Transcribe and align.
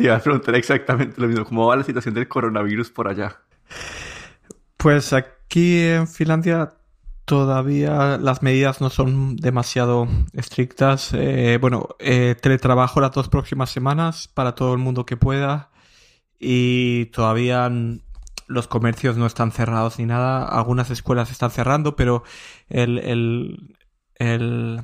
Te 0.00 0.06
iba 0.06 0.16
a 0.16 0.18
preguntar 0.18 0.54
exactamente 0.54 1.20
lo 1.20 1.28
mismo. 1.28 1.44
¿Cómo 1.44 1.66
va 1.66 1.76
la 1.76 1.84
situación 1.84 2.14
del 2.14 2.26
coronavirus 2.26 2.90
por 2.90 3.06
allá? 3.06 3.36
Pues 4.78 5.12
aquí 5.12 5.82
en 5.82 6.08
Finlandia 6.08 6.72
todavía 7.26 8.16
las 8.16 8.42
medidas 8.42 8.80
no 8.80 8.88
son 8.88 9.36
demasiado 9.36 10.08
estrictas. 10.32 11.10
Eh, 11.12 11.58
bueno, 11.60 11.90
eh, 11.98 12.34
teletrabajo 12.40 13.02
las 13.02 13.12
dos 13.12 13.28
próximas 13.28 13.68
semanas 13.68 14.26
para 14.26 14.54
todo 14.54 14.72
el 14.72 14.78
mundo 14.78 15.04
que 15.04 15.18
pueda 15.18 15.70
y 16.38 17.04
todavía 17.12 17.70
los 18.46 18.68
comercios 18.68 19.18
no 19.18 19.26
están 19.26 19.52
cerrados 19.52 19.98
ni 19.98 20.06
nada. 20.06 20.46
Algunas 20.46 20.90
escuelas 20.90 21.30
están 21.30 21.50
cerrando, 21.50 21.94
pero 21.94 22.24
el, 22.70 22.96
el, 23.00 23.76
el, 24.14 24.80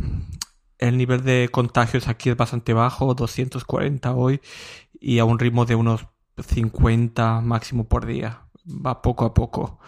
el 0.78 0.98
nivel 0.98 1.24
de 1.24 1.48
contagios 1.50 2.06
aquí 2.06 2.28
es 2.28 2.36
bastante 2.36 2.74
bajo, 2.74 3.14
240 3.14 4.14
hoy 4.14 4.42
y 5.00 5.18
a 5.18 5.24
un 5.24 5.38
ritmo 5.38 5.64
de 5.64 5.74
unos 5.74 6.06
50 6.38 7.40
máximo 7.40 7.84
por 7.88 8.06
día. 8.06 8.42
Va 8.66 9.02
poco 9.02 9.24
a 9.24 9.34
poco. 9.34 9.78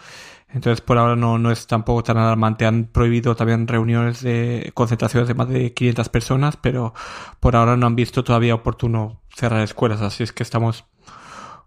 Entonces 0.47 0.81
por 0.81 0.97
ahora 0.97 1.15
no, 1.15 1.37
no 1.37 1.51
es 1.51 1.67
tampoco 1.67 2.03
tan 2.03 2.17
alarmante. 2.17 2.65
Han 2.65 2.85
prohibido 2.85 3.35
también 3.35 3.67
reuniones 3.67 4.21
de 4.21 4.71
concentraciones 4.73 5.27
de 5.27 5.35
más 5.35 5.49
de 5.49 5.73
500 5.73 6.09
personas, 6.09 6.57
pero 6.57 6.93
por 7.39 7.55
ahora 7.55 7.77
no 7.77 7.87
han 7.87 7.95
visto 7.95 8.23
todavía 8.23 8.55
oportuno 8.55 9.21
cerrar 9.35 9.61
escuelas. 9.61 10.01
Así 10.01 10.23
es 10.23 10.33
que 10.33 10.43
estamos 10.43 10.85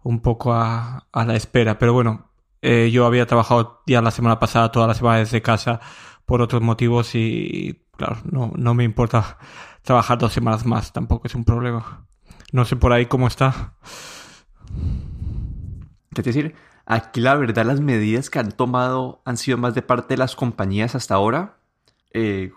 un 0.02 0.20
poco 0.20 0.52
a, 0.52 1.06
a 1.12 1.24
la 1.24 1.36
espera. 1.36 1.78
Pero 1.78 1.92
bueno, 1.92 2.32
eh, 2.62 2.90
yo 2.92 3.06
había 3.06 3.26
trabajado 3.26 3.82
ya 3.86 4.00
la 4.02 4.10
semana 4.12 4.38
pasada, 4.38 4.70
toda 4.70 4.86
la 4.86 4.94
semana 4.94 5.18
desde 5.18 5.42
casa 5.42 5.80
por 6.24 6.40
otros 6.40 6.62
motivos 6.62 7.14
y 7.14 7.86
claro, 7.96 8.18
no, 8.30 8.52
no 8.56 8.74
me 8.74 8.84
importa 8.84 9.38
trabajar 9.82 10.18
dos 10.18 10.32
semanas 10.32 10.64
más, 10.64 10.92
tampoco 10.92 11.26
es 11.26 11.34
un 11.34 11.44
problema. 11.44 12.06
No 12.52 12.66
sé 12.66 12.76
por 12.76 12.92
ahí 12.92 13.06
cómo 13.06 13.26
está. 13.26 13.72
Es 16.14 16.24
decir, 16.24 16.54
aquí 16.84 17.20
la 17.20 17.34
verdad 17.34 17.64
las 17.64 17.80
medidas 17.80 18.28
que 18.28 18.38
han 18.38 18.52
tomado 18.52 19.22
han 19.24 19.38
sido 19.38 19.56
más 19.56 19.74
de 19.74 19.80
parte 19.80 20.14
de 20.14 20.18
las 20.18 20.36
compañías 20.36 20.94
hasta 20.94 21.14
ahora. 21.14 21.56
Eh, 22.12 22.52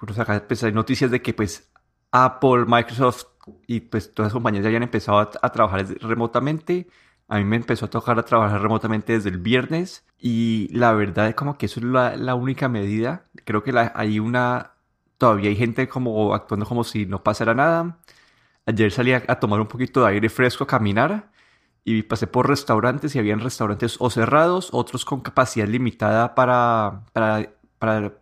pues, 0.48 0.64
hay 0.64 0.74
noticias 0.74 1.10
de 1.12 1.22
que 1.22 1.34
pues 1.34 1.72
Apple, 2.12 2.66
Microsoft 2.68 3.24
y 3.68 3.80
pues 3.82 4.14
todas 4.14 4.28
las 4.28 4.34
compañías 4.34 4.64
ya 4.64 4.68
habían 4.68 4.84
empezado 4.84 5.20
a, 5.20 5.52
trabajar 5.52 5.86
remotamente. 6.02 6.88
A 7.30 7.38
mí 7.38 7.46
me 7.46 7.56
empezó 7.56 7.86
a 7.86 7.90
tocar 7.90 8.20
a 8.20 8.26
trabajar 8.26 8.62
remotamente 8.62 9.14
desde 9.14 9.30
el 9.30 9.38
viernes 9.40 10.06
y 10.20 10.68
la 10.74 10.94
verdad 10.94 11.30
es 11.30 11.36
como 11.36 11.58
que 11.58 11.68
eso 11.68 11.80
es 11.80 11.86
la, 11.86 12.36
única 12.36 12.68
medida. 12.68 13.26
Creo 13.46 13.64
que 13.64 13.74
hay 13.94 14.20
una, 14.20 14.72
todavía 15.18 15.50
hay 15.50 15.56
gente 15.56 15.88
como 15.88 16.34
actuando 16.34 16.66
como 16.66 16.84
si 16.84 17.06
no 17.06 17.24
pasara 17.24 17.54
nada. 17.54 18.00
Ayer 18.68 18.92
salí 18.92 19.14
a, 19.14 19.22
tomar 19.40 19.60
un 19.62 19.68
poquito 19.68 20.02
de 20.02 20.10
aire 20.10 20.30
fresco, 20.30 20.64
a 20.64 20.68
caminar 20.68 21.32
y 21.84 22.02
pasé 22.04 22.26
por 22.26 22.48
restaurantes 22.50 23.16
y 23.16 23.20
habían 23.20 23.40
restaurantes 23.40 23.98
o 24.00 24.10
cerrados, 24.10 24.70
otros 24.72 25.06
con 25.06 25.22
capacidad 25.22 25.68
limitada 25.68 26.34
para, 26.34 27.04
para, 27.14 28.14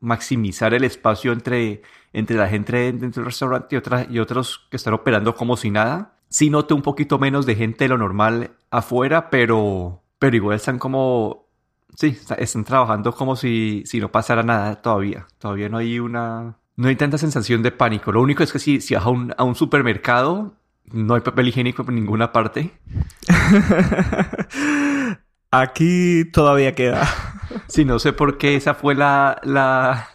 maximizar 0.00 0.72
el 0.72 0.84
espacio 0.84 1.32
entre, 1.32 1.82
entre 2.12 2.36
la 2.36 2.48
gente 2.48 2.92
dentro 2.92 3.22
del 3.22 3.26
restaurante 3.26 3.76
y, 3.76 4.14
y 4.14 4.18
otros 4.18 4.66
que 4.70 4.78
están 4.78 4.94
operando 4.94 5.34
como 5.34 5.56
si 5.56 5.70
nada. 5.70 6.14
Sí 6.28 6.48
noté 6.48 6.74
un 6.74 6.82
poquito 6.82 7.18
menos 7.18 7.44
de 7.44 7.54
gente 7.54 7.84
de 7.84 7.88
lo 7.88 7.98
normal 7.98 8.52
afuera, 8.70 9.30
pero, 9.30 10.02
pero 10.18 10.36
igual 10.36 10.56
están 10.56 10.78
como... 10.78 11.46
Sí, 11.94 12.18
están 12.38 12.64
trabajando 12.64 13.14
como 13.14 13.36
si, 13.36 13.82
si 13.86 14.00
no 14.00 14.10
pasara 14.12 14.42
nada 14.42 14.82
todavía. 14.82 15.26
Todavía 15.38 15.68
no 15.68 15.78
hay 15.78 15.98
una, 15.98 16.58
no 16.76 16.88
hay 16.88 16.96
tanta 16.96 17.18
sensación 17.18 17.62
de 17.62 17.72
pánico. 17.72 18.12
Lo 18.12 18.20
único 18.20 18.42
es 18.42 18.52
que 18.52 18.58
si, 18.58 18.80
si 18.80 18.94
vas 18.94 19.04
a 19.06 19.08
un, 19.08 19.34
a 19.36 19.44
un 19.44 19.54
supermercado, 19.54 20.54
no 20.92 21.14
hay 21.14 21.22
papel 21.22 21.48
higiénico 21.48 21.84
por 21.84 21.94
ninguna 21.94 22.32
parte. 22.32 22.72
Aquí 25.50 26.24
todavía 26.32 26.74
queda. 26.74 27.08
Sí, 27.68 27.84
no 27.84 27.98
sé 28.00 28.12
por 28.12 28.38
qué 28.38 28.56
esa 28.56 28.74
fue 28.74 28.94
la, 28.94 29.40
la, 29.44 30.08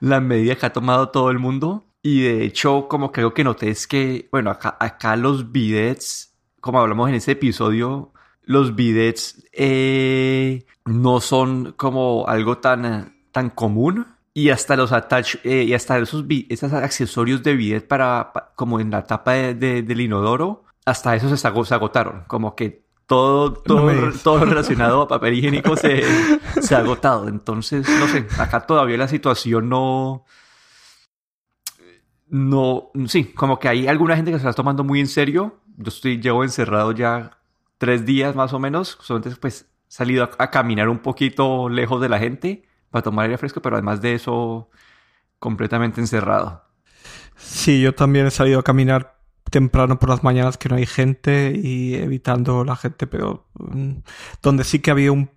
la 0.00 0.20
medida 0.20 0.54
que 0.54 0.66
ha 0.66 0.72
tomado 0.72 1.08
todo 1.08 1.30
el 1.30 1.38
mundo. 1.38 1.86
Y 2.02 2.20
de 2.22 2.44
hecho, 2.44 2.88
como 2.88 3.10
creo 3.10 3.34
que 3.34 3.42
noté 3.42 3.70
es 3.70 3.86
que, 3.86 4.28
bueno, 4.30 4.50
acá, 4.50 4.76
acá 4.78 5.16
los 5.16 5.50
bidets, 5.50 6.36
como 6.60 6.78
hablamos 6.80 7.08
en 7.08 7.16
ese 7.16 7.32
episodio, 7.32 8.12
los 8.42 8.76
bidets 8.76 9.44
eh, 9.52 10.66
no 10.84 11.20
son 11.20 11.72
como 11.72 12.26
algo 12.28 12.58
tan, 12.58 13.16
tan 13.32 13.50
común 13.50 14.06
y 14.38 14.50
hasta 14.50 14.76
los 14.76 14.92
attach 14.92 15.34
eh, 15.42 15.64
y 15.64 15.74
hasta 15.74 15.98
esos, 15.98 16.24
esos 16.48 16.72
accesorios 16.72 17.42
de 17.42 17.56
bidet 17.56 17.88
para, 17.88 18.32
como 18.54 18.78
en 18.78 18.88
la 18.92 19.02
tapa 19.02 19.32
de, 19.32 19.82
del 19.82 20.00
inodoro, 20.00 20.62
hasta 20.86 21.16
esos 21.16 21.40
se, 21.40 21.48
agotaron. 21.48 22.22
Como 22.28 22.54
que 22.54 22.84
todo, 23.08 23.52
todo, 23.52 24.12
todo 24.22 24.44
relacionado 24.44 25.02
a 25.02 25.08
papel 25.08 25.34
higiénico 25.34 25.76
se, 25.76 26.04
se 26.62 26.76
ha 26.76 26.78
agotado. 26.78 27.26
Entonces, 27.26 27.88
no 27.98 28.06
sé, 28.06 28.28
acá 28.38 28.64
todavía 28.64 28.96
la 28.96 29.08
situación 29.08 29.68
no. 29.68 30.24
No, 32.28 32.92
sí, 33.06 33.24
como 33.24 33.58
que 33.58 33.66
hay 33.66 33.88
alguna 33.88 34.14
gente 34.14 34.30
que 34.30 34.38
se 34.38 34.48
está 34.48 34.54
tomando 34.54 34.84
muy 34.84 35.00
en 35.00 35.08
serio. 35.08 35.58
Yo 35.78 35.88
estoy, 35.88 36.20
llevo 36.20 36.44
encerrado 36.44 36.92
ya 36.92 37.38
tres 37.78 38.06
días 38.06 38.36
más 38.36 38.52
o 38.52 38.60
menos. 38.60 38.98
Entonces, 39.00 39.36
pues, 39.36 39.68
salido 39.88 40.30
a 40.38 40.50
caminar 40.52 40.88
un 40.88 41.00
poquito 41.00 41.68
lejos 41.68 42.00
de 42.00 42.08
la 42.08 42.20
gente 42.20 42.67
para 42.90 43.02
tomar 43.02 43.24
aire 43.24 43.38
fresco, 43.38 43.60
pero 43.62 43.76
además 43.76 44.00
de 44.00 44.14
eso, 44.14 44.70
completamente 45.38 46.00
encerrado. 46.00 46.64
Sí, 47.36 47.80
yo 47.80 47.94
también 47.94 48.26
he 48.26 48.30
salido 48.30 48.60
a 48.60 48.64
caminar 48.64 49.18
temprano 49.50 49.98
por 49.98 50.10
las 50.10 50.22
mañanas 50.24 50.58
que 50.58 50.68
no 50.68 50.76
hay 50.76 50.86
gente 50.86 51.52
y 51.54 51.94
evitando 51.94 52.64
la 52.64 52.76
gente, 52.76 53.06
pero 53.06 53.46
mm, 53.54 53.92
donde 54.42 54.64
sí 54.64 54.80
que 54.80 54.90
había 54.90 55.12
un 55.12 55.30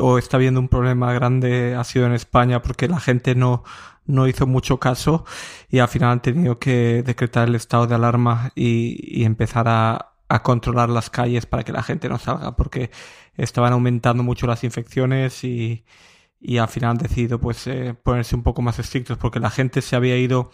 o 0.00 0.18
está 0.18 0.36
habiendo 0.36 0.60
un 0.60 0.68
problema 0.68 1.14
grande 1.14 1.74
ha 1.74 1.84
sido 1.84 2.04
en 2.04 2.12
España 2.12 2.60
porque 2.60 2.88
la 2.88 3.00
gente 3.00 3.34
no, 3.34 3.64
no 4.04 4.28
hizo 4.28 4.46
mucho 4.46 4.78
caso 4.78 5.24
y 5.70 5.78
al 5.78 5.88
final 5.88 6.10
han 6.10 6.20
tenido 6.20 6.58
que 6.58 7.02
decretar 7.02 7.48
el 7.48 7.54
estado 7.54 7.86
de 7.86 7.94
alarma 7.94 8.52
y, 8.54 8.98
y 9.00 9.24
empezar 9.24 9.68
a, 9.68 10.12
a 10.28 10.42
controlar 10.42 10.90
las 10.90 11.08
calles 11.08 11.46
para 11.46 11.64
que 11.64 11.72
la 11.72 11.82
gente 11.82 12.10
no 12.10 12.18
salga 12.18 12.54
porque 12.54 12.90
estaban 13.36 13.72
aumentando 13.72 14.22
mucho 14.22 14.46
las 14.46 14.62
infecciones 14.62 15.42
y, 15.44 15.84
y 16.42 16.58
al 16.58 16.68
final 16.68 16.90
han 16.90 16.98
decidido 16.98 17.40
pues 17.40 17.66
eh, 17.68 17.94
ponerse 17.94 18.34
un 18.34 18.42
poco 18.42 18.62
más 18.62 18.78
estrictos 18.78 19.16
porque 19.16 19.38
la 19.38 19.50
gente 19.50 19.80
se 19.80 19.94
había 19.94 20.16
ido 20.18 20.50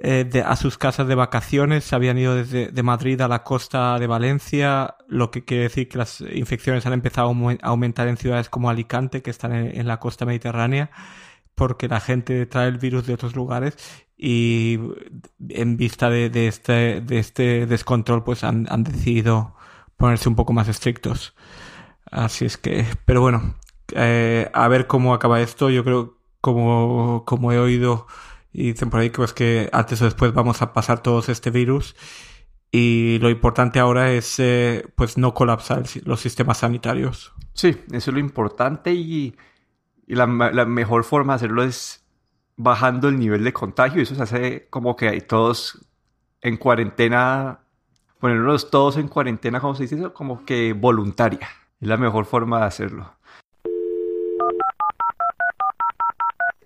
eh, 0.00 0.42
a 0.44 0.56
sus 0.56 0.76
casas 0.78 1.06
de 1.06 1.14
vacaciones, 1.14 1.84
se 1.84 1.94
habían 1.94 2.18
ido 2.18 2.34
desde 2.34 2.72
de 2.72 2.82
Madrid 2.82 3.20
a 3.20 3.28
la 3.28 3.44
costa 3.44 4.00
de 4.00 4.08
Valencia, 4.08 4.96
lo 5.06 5.30
que 5.30 5.44
quiere 5.44 5.64
decir 5.64 5.88
que 5.88 5.98
las 5.98 6.20
infecciones 6.20 6.84
han 6.86 6.92
empezado 6.92 7.28
a 7.28 7.56
aumentar 7.68 8.08
en 8.08 8.16
ciudades 8.16 8.48
como 8.48 8.68
Alicante, 8.68 9.22
que 9.22 9.30
están 9.30 9.52
en, 9.52 9.86
la 9.86 10.00
costa 10.00 10.26
mediterránea, 10.26 10.90
porque 11.54 11.86
la 11.86 12.00
gente 12.00 12.44
trae 12.46 12.68
el 12.68 12.78
virus 12.78 13.06
de 13.06 13.14
otros 13.14 13.36
lugares 13.36 13.76
y 14.16 14.80
en 15.48 15.76
vista 15.76 16.10
de, 16.10 16.48
este, 16.48 17.00
de 17.00 17.18
este 17.18 17.66
descontrol 17.66 18.24
pues 18.24 18.42
han 18.42 18.82
decidido 18.82 19.54
ponerse 19.96 20.28
un 20.28 20.34
poco 20.34 20.52
más 20.52 20.66
estrictos. 20.66 21.34
Así 22.10 22.44
es 22.44 22.56
que, 22.56 22.84
pero 23.06 23.20
bueno, 23.20 23.54
eh, 23.94 24.50
a 24.52 24.68
ver 24.68 24.86
cómo 24.86 25.14
acaba 25.14 25.40
esto. 25.40 25.70
Yo 25.70 25.84
creo, 25.84 26.18
como, 26.40 27.24
como 27.26 27.52
he 27.52 27.58
oído 27.58 28.06
y 28.52 28.72
dicen 28.72 28.90
por 28.90 29.00
ahí, 29.00 29.10
que, 29.10 29.16
pues 29.16 29.32
que 29.32 29.70
antes 29.72 30.00
o 30.02 30.04
después 30.04 30.34
vamos 30.34 30.62
a 30.62 30.72
pasar 30.72 31.02
todos 31.02 31.28
este 31.28 31.50
virus. 31.50 31.96
Y 32.70 33.18
lo 33.20 33.28
importante 33.28 33.78
ahora 33.80 34.12
es 34.12 34.38
eh, 34.38 34.86
pues 34.96 35.18
no 35.18 35.34
colapsar 35.34 35.84
los 36.04 36.20
sistemas 36.20 36.58
sanitarios. 36.58 37.32
Sí, 37.52 37.76
eso 37.92 38.10
es 38.10 38.14
lo 38.14 38.18
importante 38.18 38.92
y, 38.92 39.36
la, 40.06 40.26
mejor 40.26 41.04
forma 41.04 41.34
de 41.34 41.36
hacerlo 41.36 41.62
es 41.62 42.04
bajando 42.56 43.08
el 43.08 43.18
nivel 43.18 43.44
de 43.44 43.52
contagio. 43.52 44.02
Eso 44.02 44.14
se 44.14 44.22
hace 44.22 44.68
como 44.68 44.96
que 44.96 45.08
hay 45.08 45.20
todos 45.20 45.86
en 46.40 46.56
cuarentena, 46.56 47.60
ponerlos 48.18 48.70
todos 48.70 48.96
en 48.96 49.08
cuarentena, 49.08 49.60
como 49.60 49.74
se 49.74 49.84
dice, 49.84 50.10
como 50.12 50.44
que 50.44 50.72
voluntaria. 50.72 51.48
Es 51.80 51.88
la 51.88 51.98
mejor 51.98 52.24
forma 52.24 52.60
de 52.60 52.66
hacerlo. 52.66 53.14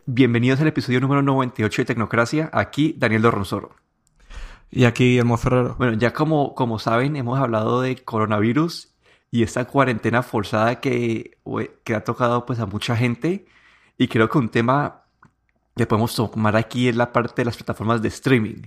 Bienvenidos 0.09 0.61
al 0.61 0.69
episodio 0.69 1.01
número 1.01 1.21
98 1.21 1.83
de 1.83 1.87
Tecnocracia. 1.87 2.49
Aquí 2.53 2.95
Daniel 2.97 3.23
Dorronsoro. 3.23 3.75
Y 4.71 4.85
aquí 4.85 5.03
Guillermo 5.03 5.37
Ferrero. 5.37 5.75
Bueno, 5.79 5.95
ya 5.95 6.13
como, 6.13 6.55
como 6.55 6.79
saben, 6.79 7.17
hemos 7.17 7.41
hablado 7.41 7.81
de 7.81 7.97
coronavirus 8.05 8.95
y 9.33 9.43
esta 9.43 9.65
cuarentena 9.65 10.23
forzada 10.23 10.81
que, 10.81 11.39
que 11.83 11.95
ha 11.97 12.05
tocado 12.05 12.47
pues 12.47 12.61
a 12.61 12.67
mucha 12.67 12.97
gente. 12.97 13.47
Y 13.99 14.07
creo 14.07 14.29
que 14.29 14.39
un 14.39 14.49
tema 14.49 15.03
que 15.75 15.87
podemos 15.87 16.15
tomar 16.15 16.55
aquí 16.55 16.87
es 16.87 16.95
la 16.95 17.13
parte 17.13 17.43
de 17.43 17.47
las 17.47 17.57
plataformas 17.57 18.01
de 18.01 18.07
streaming. 18.07 18.63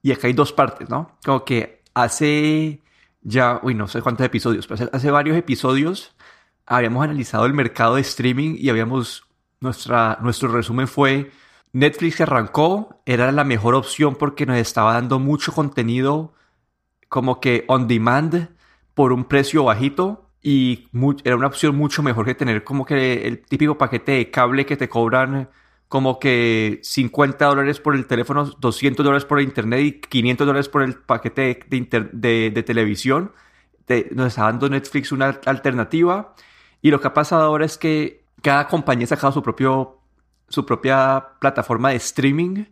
Y 0.00 0.12
acá 0.12 0.28
hay 0.28 0.32
dos 0.32 0.52
partes, 0.52 0.88
¿no? 0.88 1.18
Como 1.24 1.44
que 1.44 1.82
hace 1.92 2.82
ya, 3.20 3.58
uy, 3.64 3.74
no 3.74 3.88
sé 3.88 4.00
cuántos 4.00 4.24
episodios, 4.24 4.68
pero 4.68 4.88
hace 4.92 5.10
varios 5.10 5.36
episodios 5.36 6.14
habíamos 6.66 7.02
analizado 7.02 7.46
el 7.46 7.52
mercado 7.52 7.96
de 7.96 8.02
streaming 8.02 8.54
y 8.56 8.70
habíamos 8.70 9.27
nuestra, 9.60 10.18
nuestro 10.22 10.48
resumen 10.48 10.88
fue, 10.88 11.30
Netflix 11.72 12.20
arrancó, 12.20 13.00
era 13.06 13.30
la 13.32 13.44
mejor 13.44 13.74
opción 13.74 14.16
porque 14.16 14.46
nos 14.46 14.56
estaba 14.58 14.94
dando 14.94 15.18
mucho 15.18 15.52
contenido 15.52 16.34
como 17.08 17.40
que 17.40 17.64
on 17.68 17.88
demand 17.88 18.50
por 18.94 19.12
un 19.12 19.24
precio 19.24 19.64
bajito 19.64 20.30
y 20.42 20.88
era 21.24 21.36
una 21.36 21.46
opción 21.46 21.76
mucho 21.76 22.02
mejor 22.02 22.24
que 22.24 22.34
tener 22.34 22.64
como 22.64 22.84
que 22.84 23.26
el 23.26 23.44
típico 23.44 23.78
paquete 23.78 24.12
de 24.12 24.30
cable 24.30 24.66
que 24.66 24.76
te 24.76 24.88
cobran 24.88 25.48
como 25.88 26.18
que 26.18 26.80
50 26.82 27.46
dólares 27.46 27.80
por 27.80 27.94
el 27.94 28.06
teléfono, 28.06 28.44
200 28.44 29.04
dólares 29.04 29.24
por 29.24 29.38
el 29.38 29.46
internet 29.46 29.80
y 29.80 29.92
500 30.00 30.46
dólares 30.46 30.68
por 30.68 30.82
el 30.82 30.94
paquete 30.94 31.60
de, 31.68 32.50
de, 32.50 32.62
televisión. 32.62 33.32
nos 34.12 34.26
está 34.28 34.42
dando 34.44 34.68
Netflix 34.68 35.12
una 35.12 35.28
alternativa. 35.46 36.34
Y 36.82 36.90
lo 36.90 37.00
que 37.00 37.08
ha 37.08 37.14
pasado 37.14 37.42
ahora 37.42 37.64
es 37.64 37.78
que 37.78 38.22
cada 38.42 38.68
compañía 38.68 39.04
ha 39.04 39.08
sacado 39.08 39.32
su, 39.32 39.42
propio, 39.42 39.98
su 40.48 40.64
propia 40.64 41.24
plataforma 41.40 41.90
de 41.90 41.96
streaming. 41.96 42.64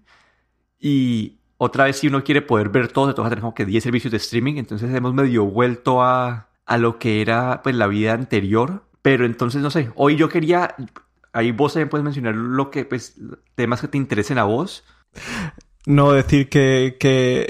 Y 0.78 1.38
otra 1.58 1.84
vez, 1.84 1.98
si 1.98 2.08
uno 2.08 2.22
quiere 2.22 2.42
poder 2.42 2.68
ver 2.68 2.88
todo, 2.88 3.14
tener 3.14 3.40
como 3.40 3.54
que 3.54 3.64
10 3.64 3.82
servicios 3.82 4.10
de 4.10 4.18
streaming. 4.18 4.56
Entonces 4.56 4.94
hemos 4.94 5.14
medio 5.14 5.44
vuelto 5.44 6.02
a, 6.02 6.48
a 6.66 6.78
lo 6.78 6.98
que 6.98 7.20
era 7.20 7.62
pues 7.62 7.74
la 7.74 7.86
vida 7.86 8.12
anterior. 8.12 8.84
Pero 9.02 9.24
entonces, 9.24 9.62
no 9.62 9.70
sé, 9.70 9.90
hoy 9.94 10.16
yo 10.16 10.28
quería, 10.28 10.74
ahí 11.32 11.52
vos 11.52 11.74
también 11.74 11.88
puedes 11.88 12.04
mencionar 12.04 12.34
lo 12.34 12.70
que, 12.70 12.84
pues, 12.84 13.20
temas 13.54 13.80
que 13.80 13.88
te 13.88 13.98
interesen 13.98 14.38
a 14.38 14.44
vos. 14.44 14.84
No 15.86 16.10
decir 16.10 16.48
que, 16.48 16.96
que 16.98 17.46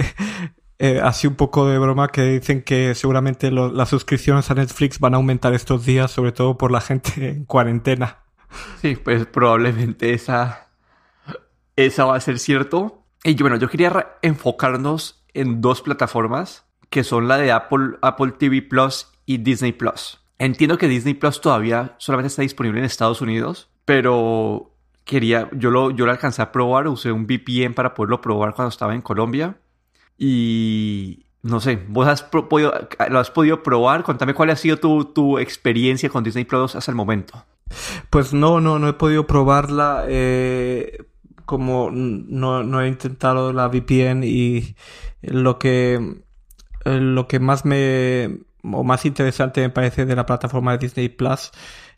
eh, 0.79 1.01
así 1.03 1.27
un 1.27 1.35
poco 1.35 1.67
de 1.67 1.79
broma 1.79 2.09
que 2.09 2.23
dicen 2.23 2.63
que 2.63 2.95
seguramente 2.95 3.51
las 3.51 3.89
suscripciones 3.89 4.51
a 4.51 4.55
Netflix 4.55 4.99
van 5.01 5.15
a 5.15 5.17
aumentar 5.17 5.55
estos 5.55 5.87
días, 5.87 6.11
sobre 6.11 6.33
todo 6.33 6.59
por 6.59 6.71
la 6.71 6.81
gente 6.81 7.11
en 7.31 7.45
cuarentena. 7.45 8.19
Sí, 8.81 8.97
pues 8.97 9.27
probablemente 9.27 10.13
esa, 10.13 10.69
esa 11.77 12.05
va 12.05 12.17
a 12.17 12.21
ser 12.21 12.39
cierto. 12.39 13.03
Y 13.25 13.35
bueno, 13.41 13.57
yo 13.57 13.69
quería 13.69 14.17
enfocarnos 14.23 15.25
en 15.35 15.61
dos 15.61 15.83
plataformas 15.83 16.65
que 16.91 17.05
son 17.05 17.29
la 17.29 17.37
de 17.37 17.53
Apple, 17.53 17.97
Apple 18.03 18.33
TV 18.39 18.63
Plus 18.63 19.09
y 19.25 19.39
Disney 19.39 19.73
Plus. 19.73 20.21
Entiendo 20.39 20.79
que 20.79 20.89
Disney 20.89 21.15
Plus 21.15 21.41
todavía 21.41 21.95
solamente 21.99 22.29
está 22.29 22.43
disponible 22.43 22.79
en 22.79 22.85
Estados 22.85 23.21
Unidos, 23.21 23.69
pero 23.85 24.73
quería, 25.05 25.49
yo 25.53 25.71
lo, 25.71 25.91
yo 25.91 26.05
lo 26.05 26.13
alcancé 26.13 26.43
a 26.43 26.53
probar, 26.53 26.89
usé 26.89 27.11
un 27.13 27.27
VPN 27.27 27.75
para 27.75 27.95
poderlo 27.95 28.21
probar 28.21 28.55
cuando 28.55 28.69
estaba 28.69 28.95
en 28.95 29.03
Colombia. 29.03 29.57
Y 30.19 31.27
no 31.43 31.61
sé, 31.61 31.85
vos 31.89 32.09
has 32.09 32.23
podido, 32.23 32.73
lo 33.09 33.19
has 33.19 33.31
podido 33.31 33.63
probar. 33.63 34.03
Contame 34.03 34.35
cuál 34.35 34.51
ha 34.51 34.57
sido 34.57 34.79
tu, 34.79 35.05
tu, 35.07 35.39
experiencia 35.39 36.09
con 36.09 36.25
Disney 36.25 36.45
Plus 36.45 36.75
hasta 36.75 36.91
el 36.91 36.97
momento. 36.97 37.45
Pues 38.11 38.33
no, 38.33 38.61
no, 38.61 38.79
no 38.79 38.89
he 38.89 38.93
podido 38.95 39.27
probarla. 39.27 40.05
Eh, 40.09 40.99
como 41.45 41.91
no, 41.93 42.65
no, 42.65 42.83
he 42.83 42.89
intentado 42.89 43.53
la 43.53 43.69
VPN 43.69 44.25
y 44.25 44.77
lo 45.23 45.59
que, 45.59 46.23
lo 46.85 47.29
que 47.29 47.39
más 47.39 47.65
me, 47.65 48.41
o 48.65 48.83
más 48.83 49.07
interesante 49.07 49.61
me 49.61 49.71
parece 49.71 50.07
de 50.07 50.17
la 50.17 50.27
plataforma 50.27 50.73
de 50.73 50.79
Disney 50.79 51.09
Plus 51.09 51.53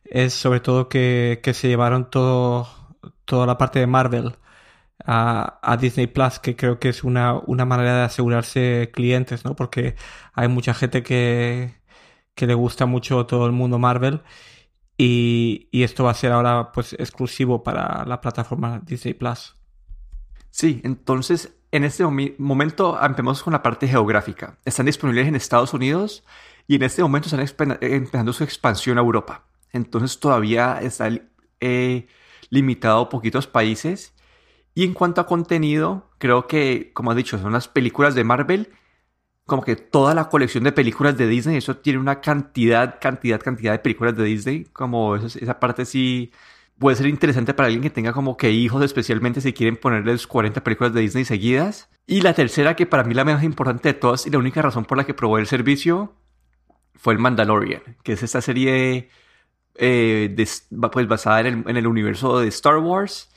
es 0.04 0.34
sobre 0.34 0.60
todo 0.60 0.88
que, 0.88 1.40
que 1.42 1.54
se 1.54 1.68
llevaron 1.68 2.10
todo, 2.10 2.68
toda 3.24 3.46
la 3.46 3.56
parte 3.56 3.78
de 3.78 3.86
Marvel 3.86 4.34
a, 5.10 5.76
Disney 5.80 6.06
Plus, 6.06 6.38
que 6.38 6.54
creo 6.54 6.78
que 6.78 6.90
es 6.90 7.02
una, 7.02 7.34
una 7.46 7.64
manera 7.64 7.96
de 7.96 8.02
asegurarse 8.02 8.90
clientes, 8.92 9.44
¿no? 9.44 9.56
Porque 9.56 9.96
hay 10.34 10.48
mucha 10.48 10.74
gente 10.74 11.02
que, 11.02 11.74
que 12.34 12.46
le 12.46 12.54
gusta 12.54 12.84
mucho 12.84 13.24
todo 13.24 13.46
el 13.46 13.52
mundo 13.52 13.78
Marvel 13.78 14.20
y, 14.98 15.68
y 15.70 15.82
esto 15.82 16.04
va 16.04 16.10
a 16.10 16.14
ser 16.14 16.32
ahora 16.32 16.72
pues 16.72 16.92
exclusivo 16.92 17.62
para 17.62 18.04
la 18.04 18.20
plataforma 18.20 18.82
Disney 18.84 19.14
Plus. 19.14 19.56
Sí, 20.50 20.82
entonces 20.84 21.54
en 21.72 21.84
este 21.84 22.04
momento 22.04 22.98
empezamos 23.02 23.42
con 23.42 23.54
la 23.54 23.62
parte 23.62 23.88
geográfica. 23.88 24.58
Están 24.66 24.86
disponibles 24.86 25.26
en 25.26 25.36
Estados 25.36 25.72
Unidos 25.72 26.22
y 26.66 26.76
en 26.76 26.82
este 26.82 27.00
momento 27.00 27.34
están 27.34 27.78
empezando 27.80 28.32
su 28.34 28.44
expansión 28.44 28.98
a 28.98 29.00
Europa. 29.00 29.46
Entonces 29.72 30.20
todavía 30.20 30.80
está 30.82 31.08
eh, 31.60 32.08
limitado 32.50 33.00
a 33.00 33.08
poquitos 33.08 33.46
países. 33.46 34.12
Y 34.78 34.84
en 34.84 34.94
cuanto 34.94 35.20
a 35.20 35.26
contenido, 35.26 36.08
creo 36.18 36.46
que, 36.46 36.92
como 36.94 37.10
has 37.10 37.16
dicho, 37.16 37.36
son 37.36 37.52
las 37.52 37.66
películas 37.66 38.14
de 38.14 38.22
Marvel. 38.22 38.68
Como 39.44 39.64
que 39.64 39.74
toda 39.74 40.14
la 40.14 40.28
colección 40.28 40.62
de 40.62 40.70
películas 40.70 41.18
de 41.18 41.26
Disney, 41.26 41.56
eso 41.56 41.78
tiene 41.78 41.98
una 41.98 42.20
cantidad, 42.20 43.00
cantidad, 43.00 43.40
cantidad 43.40 43.72
de 43.72 43.80
películas 43.80 44.16
de 44.16 44.22
Disney. 44.22 44.66
Como 44.66 45.16
esa 45.16 45.58
parte 45.58 45.84
sí 45.84 46.30
puede 46.78 46.96
ser 46.96 47.08
interesante 47.08 47.54
para 47.54 47.66
alguien 47.66 47.82
que 47.82 47.90
tenga 47.90 48.12
como 48.12 48.36
que 48.36 48.52
hijos, 48.52 48.80
especialmente 48.84 49.40
si 49.40 49.52
quieren 49.52 49.76
ponerles 49.76 50.28
40 50.28 50.62
películas 50.62 50.94
de 50.94 51.00
Disney 51.00 51.24
seguidas. 51.24 51.88
Y 52.06 52.20
la 52.20 52.34
tercera, 52.34 52.76
que 52.76 52.86
para 52.86 53.02
mí 53.02 53.14
la 53.14 53.24
más 53.24 53.42
importante 53.42 53.88
de 53.88 53.94
todas 53.94 54.28
y 54.28 54.30
la 54.30 54.38
única 54.38 54.62
razón 54.62 54.84
por 54.84 54.96
la 54.96 55.04
que 55.04 55.12
probé 55.12 55.40
el 55.40 55.48
servicio, 55.48 56.14
fue 56.94 57.14
el 57.14 57.18
Mandalorian, 57.18 57.82
que 58.04 58.12
es 58.12 58.22
esta 58.22 58.40
serie 58.40 59.08
eh, 59.74 60.46
pues 60.92 61.08
basada 61.08 61.40
en 61.40 61.76
el, 61.76 61.86
universo 61.88 62.38
de 62.38 62.46
Star 62.46 62.78
Wars. 62.78 63.28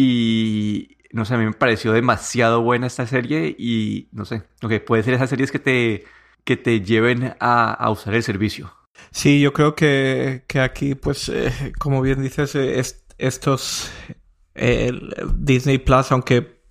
Y 0.00 0.96
no 1.10 1.24
sé, 1.24 1.34
a 1.34 1.38
mí 1.38 1.44
me 1.44 1.52
pareció 1.52 1.92
demasiado 1.92 2.62
buena 2.62 2.86
esta 2.86 3.04
serie 3.04 3.56
y 3.58 4.08
no 4.12 4.24
sé, 4.24 4.44
lo 4.60 4.68
que 4.68 4.78
puede 4.78 5.02
ser 5.02 5.14
esas 5.14 5.28
series 5.28 5.50
que 5.50 5.58
te, 5.58 6.04
que 6.44 6.56
te 6.56 6.82
lleven 6.82 7.34
a, 7.40 7.90
usar 7.90 8.14
el 8.14 8.22
servicio. 8.22 8.72
Sí, 9.10 9.40
yo 9.40 9.52
creo 9.52 9.74
que, 9.74 10.44
aquí, 10.62 10.94
pues, 10.94 11.28
eh, 11.28 11.72
como 11.80 12.00
bien 12.00 12.22
dices, 12.22 12.54
eh, 12.54 12.80
estos 13.18 13.90
Disney 15.34 15.78
Plus, 15.78 16.12
aunque 16.12 16.62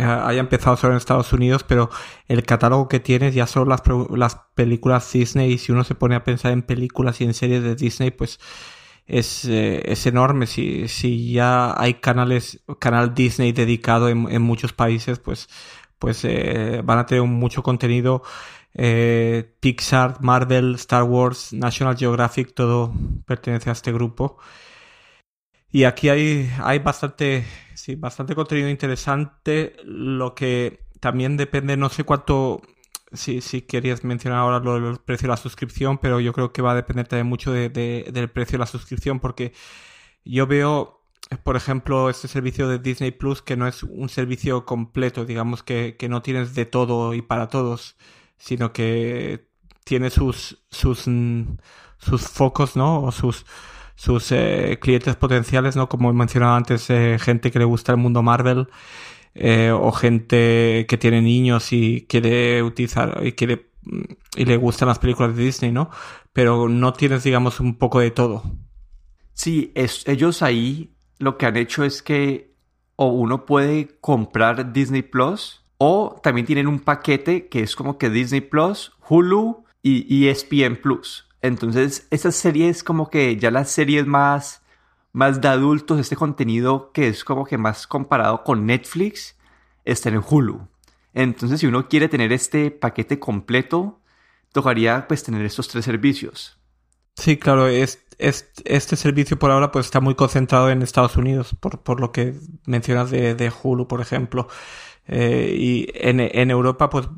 eh, 0.00 0.02
haya 0.02 0.40
empezado 0.40 0.76
solo 0.76 0.94
en 0.94 0.96
Estados 0.96 1.32
Unidos, 1.32 1.62
pero 1.62 1.88
el 2.26 2.42
catálogo 2.42 2.88
que 2.88 2.98
tienes 2.98 3.32
ya 3.32 3.46
son 3.46 3.68
las, 3.68 3.80
las 4.10 4.40
películas 4.56 5.12
Disney 5.12 5.52
y 5.52 5.58
si 5.58 5.70
uno 5.70 5.84
se 5.84 5.94
pone 5.94 6.16
a 6.16 6.24
pensar 6.24 6.50
en 6.50 6.62
películas 6.62 7.20
y 7.20 7.24
en 7.26 7.34
series 7.34 7.62
de 7.62 7.76
Disney, 7.76 8.10
pues 8.10 8.40
es, 9.06 9.44
eh, 9.44 9.82
es 9.90 10.06
enorme. 10.06 10.46
Si, 10.46 10.88
si 10.88 11.32
ya 11.32 11.74
hay 11.80 11.94
canales, 11.94 12.62
canal 12.78 13.14
Disney 13.14 13.52
dedicado 13.52 14.08
en, 14.08 14.28
en 14.30 14.42
muchos 14.42 14.72
países, 14.72 15.18
pues, 15.18 15.48
pues 15.98 16.24
eh, 16.24 16.80
van 16.84 16.98
a 16.98 17.06
tener 17.06 17.24
mucho 17.24 17.62
contenido. 17.62 18.22
Pixar, 19.60 20.22
Marvel, 20.22 20.76
Star 20.76 21.02
Wars, 21.02 21.52
National 21.52 21.96
Geographic, 21.96 22.54
todo 22.54 22.92
pertenece 23.26 23.68
a 23.68 23.74
este 23.74 23.92
grupo. 23.92 24.38
Y 25.70 25.84
aquí 25.84 26.10
hay, 26.10 26.50
hay 26.62 26.78
bastante, 26.80 27.44
sí, 27.74 27.94
bastante 27.96 28.34
contenido 28.34 28.68
interesante. 28.68 29.74
Lo 29.84 30.34
que 30.34 30.84
también 31.00 31.36
depende, 31.36 31.76
no 31.78 31.88
sé 31.88 32.04
cuánto, 32.04 32.60
si, 33.14 33.40
si 33.40 33.62
querías 33.62 34.04
mencionar 34.04 34.40
ahora 34.40 34.58
lo 34.60 34.74
del 34.80 34.98
precio 34.98 35.26
de 35.26 35.30
la 35.30 35.36
suscripción, 35.36 35.98
pero 35.98 36.20
yo 36.20 36.32
creo 36.32 36.52
que 36.52 36.62
va 36.62 36.72
a 36.72 36.74
depender 36.74 37.06
también 37.08 37.26
mucho 37.26 37.52
de, 37.52 37.68
del 37.68 38.30
precio 38.30 38.52
de 38.52 38.60
la 38.60 38.66
suscripción, 38.66 39.20
porque 39.20 39.52
yo 40.24 40.46
veo, 40.46 41.02
por 41.44 41.56
ejemplo, 41.56 42.10
este 42.10 42.28
servicio 42.28 42.68
de 42.68 42.78
Disney 42.78 43.10
Plus, 43.10 43.42
que 43.42 43.56
no 43.56 43.66
es 43.66 43.82
un 43.82 44.08
servicio 44.08 44.64
completo, 44.66 45.24
digamos 45.24 45.62
que, 45.62 45.96
que 45.98 46.08
no 46.08 46.22
tienes 46.22 46.54
de 46.54 46.66
todo 46.66 47.14
y 47.14 47.22
para 47.22 47.48
todos, 47.48 47.96
sino 48.38 48.72
que 48.72 49.46
tiene 49.84 50.10
sus, 50.10 50.62
sus, 50.70 51.06
mm, 51.06 51.56
sus 51.98 52.22
focos, 52.28 52.76
¿no? 52.76 53.02
O 53.02 53.12
sus 53.12 53.44
sus 53.94 54.32
eh, 54.32 54.78
clientes 54.80 55.14
potenciales, 55.16 55.76
¿no? 55.76 55.88
Como 55.88 56.10
he 56.10 56.12
mencionado 56.12 56.54
antes, 56.56 56.90
eh, 56.90 57.18
gente 57.20 57.52
que 57.52 57.60
le 57.60 57.64
gusta 57.64 57.92
el 57.92 57.98
mundo 57.98 58.22
Marvel 58.22 58.68
eh, 59.34 59.70
o 59.70 59.92
gente 59.92 60.86
que 60.88 60.98
tiene 60.98 61.22
niños 61.22 61.72
y 61.72 62.06
quiere 62.08 62.62
utilizar 62.62 63.20
y 63.24 63.32
quiere 63.32 63.70
mm, 63.82 64.02
y 64.36 64.44
le 64.44 64.56
gustan 64.56 64.88
las 64.88 64.98
películas 64.98 65.36
de 65.36 65.44
Disney, 65.44 65.72
¿no? 65.72 65.90
Pero 66.32 66.68
no 66.68 66.92
tienes, 66.92 67.24
digamos, 67.24 67.60
un 67.60 67.76
poco 67.76 68.00
de 68.00 68.10
todo. 68.10 68.42
Sí, 69.34 69.72
es, 69.74 70.06
ellos 70.06 70.42
ahí 70.42 70.94
lo 71.18 71.38
que 71.38 71.46
han 71.46 71.56
hecho 71.56 71.84
es 71.84 72.02
que 72.02 72.54
o 72.96 73.06
uno 73.06 73.46
puede 73.46 73.88
comprar 74.00 74.72
Disney 74.72 75.02
Plus 75.02 75.64
o 75.78 76.20
también 76.22 76.46
tienen 76.46 76.68
un 76.68 76.80
paquete 76.80 77.48
que 77.48 77.60
es 77.60 77.74
como 77.74 77.98
que 77.98 78.10
Disney 78.10 78.40
Plus, 78.40 78.92
Hulu 79.08 79.64
y 79.82 80.28
ESPN 80.28 80.76
Plus. 80.76 81.26
Entonces, 81.42 82.06
serie 82.12 82.36
series 82.36 82.84
como 82.84 83.10
que 83.10 83.36
ya 83.36 83.50
las 83.50 83.68
series 83.70 84.06
más, 84.06 84.61
más 85.12 85.40
de 85.40 85.48
adultos, 85.48 86.00
este 86.00 86.16
contenido 86.16 86.90
que 86.92 87.08
es 87.08 87.24
como 87.24 87.44
que 87.44 87.58
más 87.58 87.86
comparado 87.86 88.44
con 88.44 88.66
Netflix, 88.66 89.36
está 89.84 90.08
en 90.08 90.22
Hulu. 90.26 90.68
Entonces, 91.14 91.60
si 91.60 91.66
uno 91.66 91.88
quiere 91.88 92.08
tener 92.08 92.32
este 92.32 92.70
paquete 92.70 93.18
completo, 93.18 94.00
tocaría 94.52 95.06
pues 95.08 95.22
tener 95.22 95.44
estos 95.44 95.68
tres 95.68 95.84
servicios. 95.84 96.58
Sí, 97.16 97.36
claro, 97.36 97.68
es, 97.68 98.04
este 98.18 98.96
servicio 98.96 99.38
por 99.38 99.50
ahora 99.50 99.70
pues 99.70 99.86
está 99.86 100.00
muy 100.00 100.14
concentrado 100.14 100.70
en 100.70 100.82
Estados 100.82 101.16
Unidos, 101.16 101.54
por, 101.60 101.82
por 101.82 102.00
lo 102.00 102.12
que 102.12 102.34
mencionas 102.66 103.10
de, 103.10 103.34
de 103.34 103.52
Hulu, 103.62 103.86
por 103.86 104.00
ejemplo. 104.00 104.48
Eh, 105.06 105.54
y 105.58 105.88
en, 105.94 106.20
en, 106.20 106.50
Europa, 106.50 106.88
pues 106.88 107.08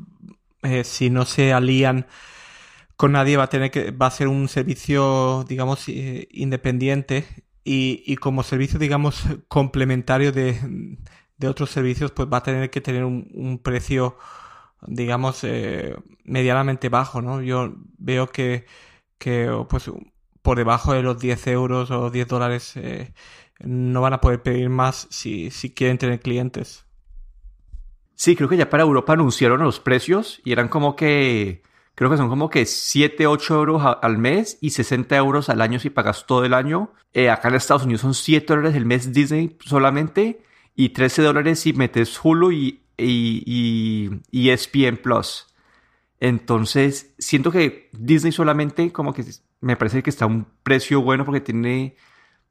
eh, 0.63 0.83
si 0.83 1.09
no 1.09 1.25
se 1.25 1.53
alían 1.53 2.07
con 2.97 3.11
nadie 3.11 3.37
va 3.37 3.43
a 3.43 3.49
tener 3.49 3.71
que 3.71 3.91
va 3.91 4.07
a 4.07 4.11
ser 4.11 4.27
un 4.27 4.47
servicio 4.47 5.45
digamos 5.47 5.87
eh, 5.89 6.27
independiente 6.31 7.25
y, 7.65 8.15
como 8.17 8.43
servicio 8.43 8.79
digamos 8.79 9.23
complementario 9.47 10.31
de, 10.31 10.97
de, 11.37 11.47
otros 11.47 11.71
servicios 11.71 12.11
pues 12.11 12.29
va 12.31 12.37
a 12.37 12.43
tener 12.43 12.69
que 12.69 12.79
tener 12.79 13.03
un, 13.03 13.27
un 13.33 13.59
precio 13.59 14.17
digamos, 14.87 15.43
eh, 15.43 15.95
medianamente 16.23 16.89
bajo, 16.89 17.21
¿no? 17.21 17.41
Yo 17.41 17.73
veo 17.97 18.27
que, 18.27 18.65
que 19.17 19.49
pues, 19.69 19.89
por 20.41 20.57
debajo 20.57 20.93
de 20.93 21.01
los 21.01 21.19
10 21.19 21.47
euros 21.47 21.91
o 21.91 22.09
10 22.09 22.27
dólares 22.27 22.75
eh, 22.77 23.13
no 23.59 24.01
van 24.01 24.13
a 24.13 24.21
poder 24.21 24.41
pedir 24.41 24.69
más 24.69 25.07
si, 25.09 25.51
si 25.51 25.73
quieren 25.73 25.97
tener 25.97 26.19
clientes. 26.19 26.85
Sí, 28.15 28.35
creo 28.35 28.47
que 28.47 28.57
ya 28.57 28.69
para 28.69 28.83
Europa 28.83 29.13
anunciaron 29.13 29.61
los 29.61 29.79
precios 29.79 30.41
y 30.45 30.51
eran 30.51 30.69
como 30.69 30.95
que, 30.95 31.63
creo 31.95 32.09
que 32.09 32.17
son 32.17 32.29
como 32.29 32.49
que 32.49 32.65
7, 32.65 33.27
8 33.27 33.55
euros 33.55 33.97
al 34.01 34.17
mes 34.17 34.57
y 34.61 34.71
60 34.71 35.15
euros 35.17 35.49
al 35.49 35.61
año 35.61 35.79
si 35.79 35.89
pagas 35.89 36.25
todo 36.25 36.45
el 36.45 36.53
año. 36.53 36.91
Eh, 37.13 37.29
acá 37.29 37.47
en 37.47 37.55
Estados 37.55 37.83
Unidos 37.83 38.01
son 38.01 38.13
7 38.13 38.45
dólares 38.47 38.75
el 38.75 38.85
mes 38.85 39.13
Disney 39.13 39.57
solamente 39.61 40.41
y 40.75 40.89
13 40.89 41.21
dólares 41.23 41.59
si 41.61 41.73
metes 41.73 42.19
Hulu 42.21 42.51
y, 42.51 42.81
y, 42.97 44.09
y 44.31 44.49
ESPN 44.49 44.97
Plus. 44.97 45.47
Entonces, 46.19 47.13
siento 47.17 47.51
que 47.51 47.89
Disney 47.93 48.31
solamente 48.31 48.91
como 48.91 49.13
que 49.13 49.23
me 49.61 49.75
parece 49.75 50.03
que 50.03 50.09
está 50.09 50.25
a 50.25 50.27
un 50.27 50.47
precio 50.63 51.01
bueno 51.01 51.25
porque 51.25 51.41
tiene, 51.41 51.95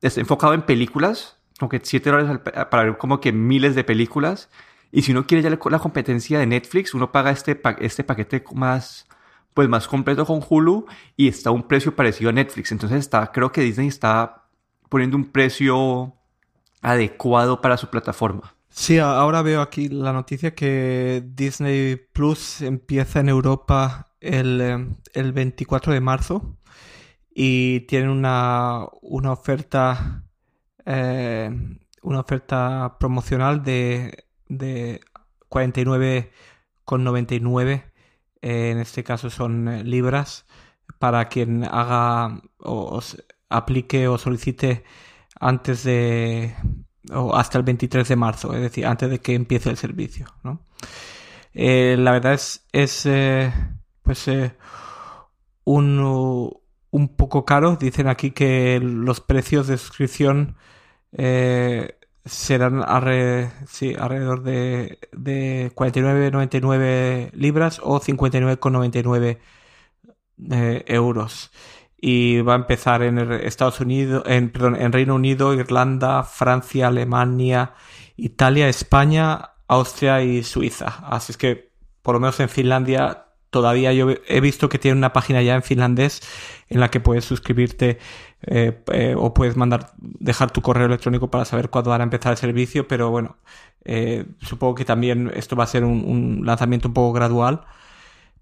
está 0.00 0.20
enfocado 0.20 0.54
en 0.54 0.62
películas, 0.62 1.38
como 1.58 1.68
que 1.68 1.80
7 1.82 2.10
dólares 2.10 2.40
para 2.70 2.84
ver 2.84 2.98
como 2.98 3.20
que 3.20 3.32
miles 3.32 3.74
de 3.74 3.84
películas. 3.84 4.50
Y 4.90 5.02
si 5.02 5.12
uno 5.12 5.26
quiere 5.26 5.42
ya 5.42 5.50
la 5.50 5.78
competencia 5.78 6.38
de 6.38 6.46
Netflix, 6.46 6.94
uno 6.94 7.10
paga 7.10 7.30
este, 7.30 7.60
este 7.80 8.04
paquete 8.04 8.44
más, 8.54 9.06
pues 9.54 9.68
más 9.68 9.88
completo 9.88 10.26
con 10.26 10.40
Hulu 10.46 10.87
y 11.16 11.28
está 11.28 11.50
a 11.50 11.52
un 11.52 11.68
precio 11.68 11.94
parecido 11.94 12.30
a 12.30 12.32
Netflix. 12.32 12.73
Entonces 12.73 12.99
está, 12.99 13.30
creo 13.32 13.52
que 13.52 13.62
Disney 13.62 13.88
está 13.88 14.49
poniendo 14.88 15.16
un 15.16 15.30
precio 15.30 16.14
adecuado 16.82 17.61
para 17.61 17.76
su 17.76 17.88
plataforma. 17.88 18.54
Sí, 18.68 18.99
ahora 18.99 19.42
veo 19.42 19.62
aquí 19.62 19.88
la 19.88 20.12
noticia 20.12 20.54
que 20.54 21.23
Disney 21.25 21.96
Plus 22.12 22.61
empieza 22.61 23.20
en 23.20 23.28
Europa 23.28 24.12
el, 24.20 24.88
24 25.14 25.92
de 25.92 26.00
marzo 26.00 26.56
y 27.32 27.80
tiene 27.80 28.11
una, 28.11 28.87
una 29.00 29.32
oferta 29.32 30.25
eh, 30.84 31.78
una 32.04 32.20
oferta 32.20 32.96
promocional 33.00 33.64
de, 33.64 34.26
de 34.49 35.00
49,99 35.49 37.82
eh, 38.44 38.72
en 38.72 38.78
este 38.78 39.02
caso 39.02 39.30
son 39.30 39.68
eh, 39.68 39.82
libras 39.84 40.44
para 40.98 41.30
quien 41.30 41.64
haga 41.64 42.42
o 42.58 43.00
aplique 43.48 44.06
o 44.06 44.18
solicite 44.18 44.84
antes 45.40 45.82
de 45.82 46.54
o 47.10 47.34
hasta 47.34 47.56
el 47.56 47.64
23 47.64 48.06
de 48.06 48.16
marzo, 48.16 48.52
es 48.52 48.60
decir, 48.60 48.84
antes 48.84 49.08
de 49.08 49.18
que 49.20 49.34
empiece 49.34 49.70
el 49.70 49.78
servicio, 49.78 50.26
¿no? 50.42 50.60
Eh, 51.54 51.96
la 51.98 52.12
verdad 52.12 52.34
es, 52.34 52.66
es 52.72 53.08
pues 54.02 54.26
un, 55.64 55.98
un, 56.90 57.08
poco 57.16 57.44
caro. 57.46 57.76
Dicen 57.76 58.08
aquí 58.08 58.32
que 58.32 58.78
los 58.82 59.20
precios 59.20 59.68
de 59.68 59.78
suscripción 59.78 60.56
serán 62.24 62.82
alrededor 62.82 64.42
de, 64.42 64.98
de 65.12 65.72
49,99 65.74 67.32
libras 67.32 67.80
o 67.82 68.00
59,99 68.00 69.38
euros 70.86 71.50
y 72.06 72.40
va 72.42 72.52
a 72.52 72.56
empezar 72.56 73.02
en 73.02 73.18
Estados 73.32 73.80
Unidos, 73.80 74.24
en, 74.26 74.50
perdón, 74.50 74.76
en 74.76 74.92
Reino 74.92 75.14
Unido, 75.14 75.54
Irlanda, 75.54 76.22
Francia, 76.22 76.88
Alemania, 76.88 77.72
Italia, 78.16 78.68
España, 78.68 79.52
Austria 79.68 80.22
y 80.22 80.42
Suiza. 80.42 80.98
Así 81.08 81.32
es 81.32 81.38
que, 81.38 81.72
por 82.02 82.14
lo 82.14 82.20
menos 82.20 82.38
en 82.40 82.50
Finlandia, 82.50 83.28
todavía 83.48 83.92
yo 83.94 84.08
he 84.26 84.40
visto 84.40 84.68
que 84.68 84.78
tiene 84.78 84.98
una 84.98 85.14
página 85.14 85.40
ya 85.40 85.54
en 85.54 85.62
finlandés 85.62 86.20
en 86.68 86.80
la 86.80 86.90
que 86.90 87.00
puedes 87.00 87.24
suscribirte 87.24 87.98
eh, 88.46 88.82
eh, 88.92 89.14
o 89.16 89.32
puedes 89.32 89.56
mandar, 89.56 89.92
dejar 89.98 90.50
tu 90.50 90.60
correo 90.60 90.86
electrónico 90.86 91.30
para 91.30 91.44
saber 91.44 91.70
cuándo 91.70 91.90
van 91.90 92.02
a 92.02 92.04
empezar 92.04 92.32
el 92.32 92.38
servicio, 92.38 92.86
pero 92.86 93.10
bueno, 93.10 93.36
eh, 93.84 94.26
supongo 94.40 94.74
que 94.74 94.84
también 94.84 95.30
esto 95.34 95.56
va 95.56 95.64
a 95.64 95.66
ser 95.66 95.84
un, 95.84 96.42
lanzamiento 96.44 96.88
un 96.88 96.94
poco 96.94 97.12
gradual 97.12 97.64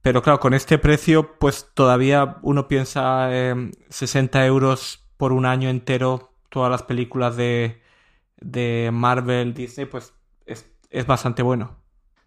pero 0.03 0.21
claro, 0.23 0.41
con 0.41 0.53
este 0.53 0.79
precio, 0.79 1.39
pues 1.39 1.69
todavía 1.75 2.39
uno 2.43 2.67
piensa 2.67 3.31
60 3.89 4.45
euros 4.47 5.07
por 5.17 5.33
un 5.33 5.47
año 5.47 5.69
entero, 5.69 6.33
todas 6.49 6.73
las 6.73 6.83
películas 6.83 7.37
de, 7.37 7.81
de 8.41 8.91
Marvel, 8.93 9.55
Disney, 9.55 9.87
pues 9.87 10.13
es, 10.45 10.69
es, 10.91 11.07
bastante 11.07 11.43
bueno. 11.43 11.77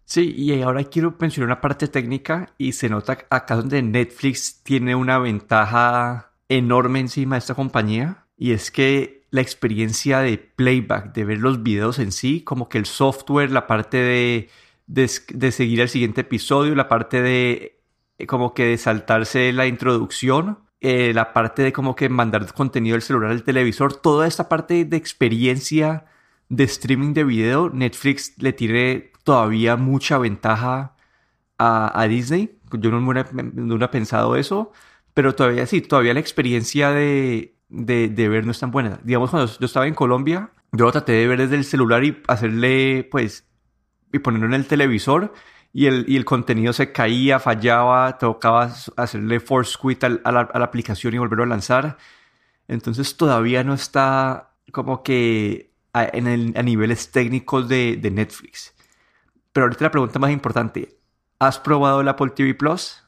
Sí, 0.06 0.34
y 0.34 0.62
ahora 0.62 0.84
quiero 0.84 1.14
mencionar 1.20 1.48
una 1.48 1.60
parte 1.60 1.88
técnica 1.88 2.54
y 2.56 2.72
se 2.72 2.88
nota 2.88 3.18
acá 3.28 3.56
donde 3.56 3.82
Netflix 3.82 4.62
tiene 4.62 4.94
una 4.94 5.18
ventaja 5.18 6.30
enorme 6.48 7.00
encima 7.00 7.36
de 7.36 7.40
esta 7.40 7.54
compañía 7.54 8.26
y 8.36 8.52
es 8.52 8.70
que 8.70 9.26
la 9.30 9.40
experiencia 9.40 10.20
de 10.20 10.38
playback, 10.38 11.12
de 11.12 11.24
ver 11.24 11.38
los 11.38 11.62
videos 11.62 11.98
en 11.98 12.12
sí, 12.12 12.42
como 12.42 12.68
que 12.68 12.78
el 12.78 12.86
software, 12.86 13.50
la 13.50 13.66
parte 13.66 13.98
de 13.98 14.48
de, 14.86 15.52
seguir 15.52 15.80
el 15.80 15.88
siguiente 15.88 16.22
episodio, 16.22 16.74
la 16.74 16.88
parte 16.88 17.22
de 17.22 17.80
eh, 18.18 18.26
como 18.26 18.54
que 18.54 18.64
de 18.66 18.78
saltarse 18.78 19.52
la 19.52 19.66
introducción, 19.66 20.60
eh, 20.80 21.12
la 21.14 21.32
parte 21.32 21.62
de 21.62 21.72
como 21.72 21.96
que 21.96 22.08
mandar 22.08 22.52
contenido 22.54 22.94
del 22.94 23.02
celular 23.02 23.30
al 23.30 23.42
televisor, 23.44 23.94
toda 23.94 24.26
esta 24.26 24.48
parte 24.48 24.84
de 24.84 24.96
experiencia 24.96 26.06
de 26.48 26.64
streaming 26.64 27.12
de 27.14 27.24
video, 27.24 27.70
Netflix 27.70 28.34
le 28.38 28.52
tiene 28.52 29.12
todavía 29.24 29.76
mucha 29.76 30.18
ventaja 30.18 30.94
a, 31.58 32.06
Disney. 32.08 32.58
Yo 32.72 32.90
no 32.90 33.00
me 33.00 33.10
hubiera 33.10 33.90
pensado 33.90 34.36
eso, 34.36 34.72
pero 35.16 35.34
todavía 35.34 35.64
sí, 35.64 35.80
todavía 35.80 36.12
la 36.12 36.20
experiencia 36.20 36.90
de, 36.90 37.56
de, 37.70 38.08
de, 38.08 38.28
ver 38.28 38.44
no 38.44 38.50
es 38.50 38.60
tan 38.60 38.70
buena. 38.70 39.00
Digamos, 39.02 39.30
cuando 39.30 39.50
yo 39.50 39.64
estaba 39.64 39.86
en 39.86 39.94
Colombia, 39.94 40.50
yo 40.72 40.84
lo 40.84 40.92
traté 40.92 41.12
de 41.12 41.26
ver 41.26 41.38
desde 41.38 41.56
el 41.56 41.64
celular 41.64 42.04
y 42.04 42.22
hacerle, 42.28 43.08
pues, 43.10 43.48
y 44.12 44.18
ponerlo 44.18 44.44
en 44.48 44.52
el 44.52 44.66
televisor 44.66 45.32
y 45.72 45.86
el, 45.86 46.04
y 46.06 46.18
el 46.18 46.26
contenido 46.26 46.74
se 46.74 46.92
caía, 46.92 47.40
fallaba, 47.40 48.18
tocaba 48.18 48.70
hacerle 48.98 49.40
force 49.40 49.78
quit 49.82 50.04
a, 50.04 50.10
la, 50.10 50.50
aplicación 50.52 51.14
y 51.14 51.18
volverlo 51.18 51.44
a 51.44 51.46
lanzar. 51.46 51.96
Entonces 52.68 53.16
todavía 53.16 53.64
no 53.64 53.72
está 53.72 54.50
como 54.70 55.02
que 55.02 55.72
a, 55.94 56.04
en 56.12 56.26
el, 56.26 56.52
a 56.58 56.62
niveles 56.62 57.10
técnicos 57.10 57.70
de, 57.70 57.96
de, 57.96 58.10
Netflix. 58.10 58.74
Pero 59.54 59.64
ahorita 59.64 59.84
la 59.84 59.90
pregunta 59.90 60.18
más 60.18 60.30
importante, 60.30 60.98
¿has 61.38 61.58
probado 61.58 62.02
el 62.02 62.08
Apple 62.08 62.32
TV 62.36 62.52
Plus? 62.52 63.02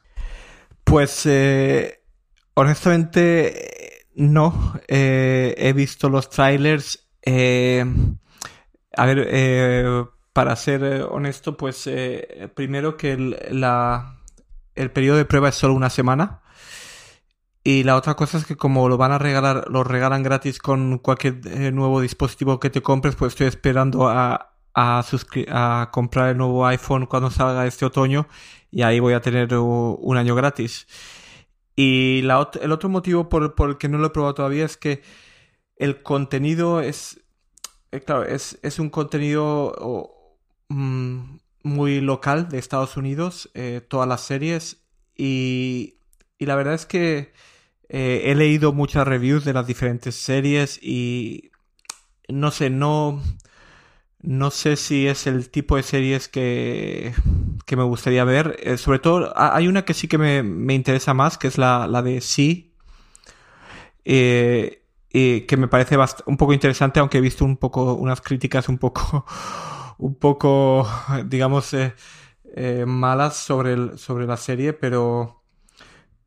Pues 0.85 1.23
eh, 1.27 1.98
honestamente 2.59 4.05
no. 4.15 4.79
Eh, 4.87 5.55
he 5.57 5.73
visto 5.73 6.09
los 6.09 6.29
trailers. 6.29 7.07
Eh, 7.25 7.85
a 8.95 9.05
ver, 9.05 9.27
eh, 9.29 10.05
para 10.33 10.55
ser 10.55 10.83
eh, 10.83 11.03
honesto, 11.03 11.57
pues 11.57 11.87
eh, 11.87 12.49
primero 12.55 12.97
que 12.97 13.13
el, 13.13 13.37
la, 13.51 14.19
el 14.75 14.91
periodo 14.91 15.17
de 15.17 15.25
prueba 15.25 15.49
es 15.49 15.55
solo 15.55 15.73
una 15.73 15.89
semana. 15.89 16.41
Y 17.63 17.83
la 17.83 17.95
otra 17.95 18.15
cosa 18.15 18.37
es 18.37 18.45
que 18.45 18.55
como 18.55 18.89
lo 18.89 18.97
van 18.97 19.11
a 19.11 19.17
regalar, 19.17 19.65
lo 19.69 19.83
regalan 19.83 20.23
gratis 20.23 20.59
con 20.59 20.97
cualquier 20.99 21.41
eh, 21.45 21.71
nuevo 21.71 22.01
dispositivo 22.01 22.59
que 22.59 22.69
te 22.69 22.81
compres, 22.81 23.15
pues 23.15 23.33
estoy 23.33 23.47
esperando 23.47 24.07
a, 24.09 24.53
a, 24.73 25.03
a, 25.49 25.89
comprar 25.91 26.29
el 26.29 26.37
nuevo 26.37 26.65
iPhone 26.65 27.05
cuando 27.05 27.29
salga 27.31 27.67
este 27.67 27.85
otoño 27.85 28.27
y 28.71 28.81
ahí 28.81 28.99
voy 28.99 29.13
a 29.13 29.21
tener 29.21 29.53
un 29.55 30.17
año 30.17 30.35
gratis. 30.35 30.87
Y 31.81 32.19
el 32.19 32.31
otro 32.71 32.89
motivo 32.89 33.29
por, 33.29 33.55
el 33.69 33.77
que 33.77 33.87
no 33.87 33.97
lo 33.97 34.07
he 34.07 34.09
probado 34.09 34.33
todavía 34.33 34.65
es 34.65 34.75
que 34.75 35.01
el 35.77 36.03
contenido 36.03 36.81
es, 36.81 37.21
claro, 38.05 38.25
es, 38.25 38.59
es 38.63 38.79
un 38.79 38.89
contenido 38.89 40.19
Mm, 40.69 41.39
muy 41.63 41.99
local 41.99 42.47
de 42.49 42.59
Estados 42.59 42.95
Unidos, 42.95 43.49
eh, 43.55 43.81
todas 43.87 44.07
las 44.07 44.21
series, 44.21 44.83
y, 45.17 45.95
y, 46.37 46.45
la 46.45 46.55
verdad 46.55 46.75
es 46.75 46.85
que 46.85 47.33
eh, 47.89 48.23
he 48.25 48.35
leído 48.35 48.71
muchas 48.71 49.07
reviews 49.07 49.43
de 49.45 49.53
las 49.53 49.67
diferentes 49.67 50.15
series 50.15 50.79
y 50.81 51.51
no 52.29 52.51
sé, 52.51 52.69
no, 52.69 53.21
no 54.21 54.51
sé 54.51 54.75
si 54.75 55.07
es 55.07 55.27
el 55.27 55.49
tipo 55.49 55.75
de 55.77 55.83
series 55.83 56.27
que, 56.27 57.13
que 57.65 57.75
me 57.75 57.83
gustaría 57.83 58.23
ver. 58.25 58.57
Eh, 58.61 58.77
sobre 58.77 58.99
todo, 58.99 59.33
hay 59.35 59.67
una 59.67 59.85
que 59.85 59.93
sí 59.93 60.07
que 60.07 60.17
me, 60.17 60.43
me 60.43 60.73
interesa 60.73 61.13
más, 61.13 61.37
que 61.37 61.47
es 61.47 61.57
la, 61.57 61.87
la 61.87 62.01
de 62.01 62.21
Sí. 62.21 62.73
que 65.47 65.57
me 65.57 65.67
parece 65.67 65.97
un 66.25 66.37
poco 66.37 66.53
interesante, 66.53 66.99
aunque 66.99 67.17
he 67.17 67.21
visto 67.21 67.45
un 67.45 67.57
poco 67.57 67.93
unas 67.95 68.21
críticas 68.21 68.69
un 68.69 68.77
poco 68.77 69.25
un 69.97 70.15
poco, 70.15 70.87
digamos, 71.25 71.73
eh, 71.73 71.93
eh, 72.55 72.85
malas 72.87 73.35
sobre, 73.37 73.73
el, 73.73 73.97
sobre 73.99 74.25
la 74.27 74.37
serie, 74.37 74.73
pero, 74.73 75.43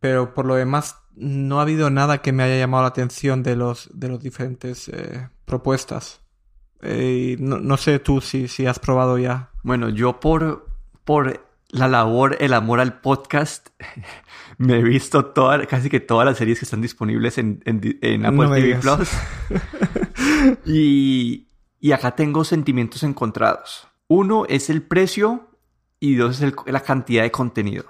pero 0.00 0.34
por 0.34 0.46
lo 0.46 0.56
demás 0.56 0.98
no 1.16 1.60
ha 1.60 1.62
habido 1.62 1.90
nada 1.90 2.22
que 2.22 2.32
me 2.32 2.44
haya 2.44 2.58
llamado 2.58 2.84
la 2.84 2.90
atención 2.90 3.42
de 3.42 3.56
los, 3.56 3.90
de 3.94 4.08
los 4.08 4.20
diferentes 4.22 4.90
eh, 6.82 7.36
no, 7.38 7.58
no, 7.58 7.76
sé 7.76 7.98
tú 7.98 8.20
si, 8.20 8.48
si 8.48 8.66
has 8.66 8.78
probado 8.78 9.18
ya. 9.18 9.50
Bueno, 9.62 9.88
yo 9.88 10.20
por, 10.20 10.68
por 11.04 11.46
la 11.68 11.88
labor, 11.88 12.36
el 12.40 12.52
amor 12.52 12.80
al 12.80 13.00
podcast, 13.00 13.68
me 14.58 14.78
he 14.78 14.82
visto 14.82 15.26
toda, 15.26 15.64
casi 15.66 15.88
que 15.88 16.00
todas 16.00 16.26
las 16.26 16.36
series 16.36 16.58
que 16.58 16.64
están 16.64 16.82
disponibles 16.82 17.38
en, 17.38 17.62
en, 17.64 18.26
Apple 18.26 18.48
TV 18.48 18.76
Plus. 18.80 19.10
y, 20.66 21.48
y 21.80 21.92
acá 21.92 22.14
tengo 22.14 22.44
sentimientos 22.44 23.02
encontrados. 23.02 23.88
Uno 24.08 24.44
es 24.48 24.68
el 24.68 24.82
precio 24.82 25.48
y 25.98 26.16
dos 26.16 26.42
es 26.42 26.52
la 26.66 26.80
cantidad 26.80 27.22
de 27.22 27.30
contenido. 27.30 27.84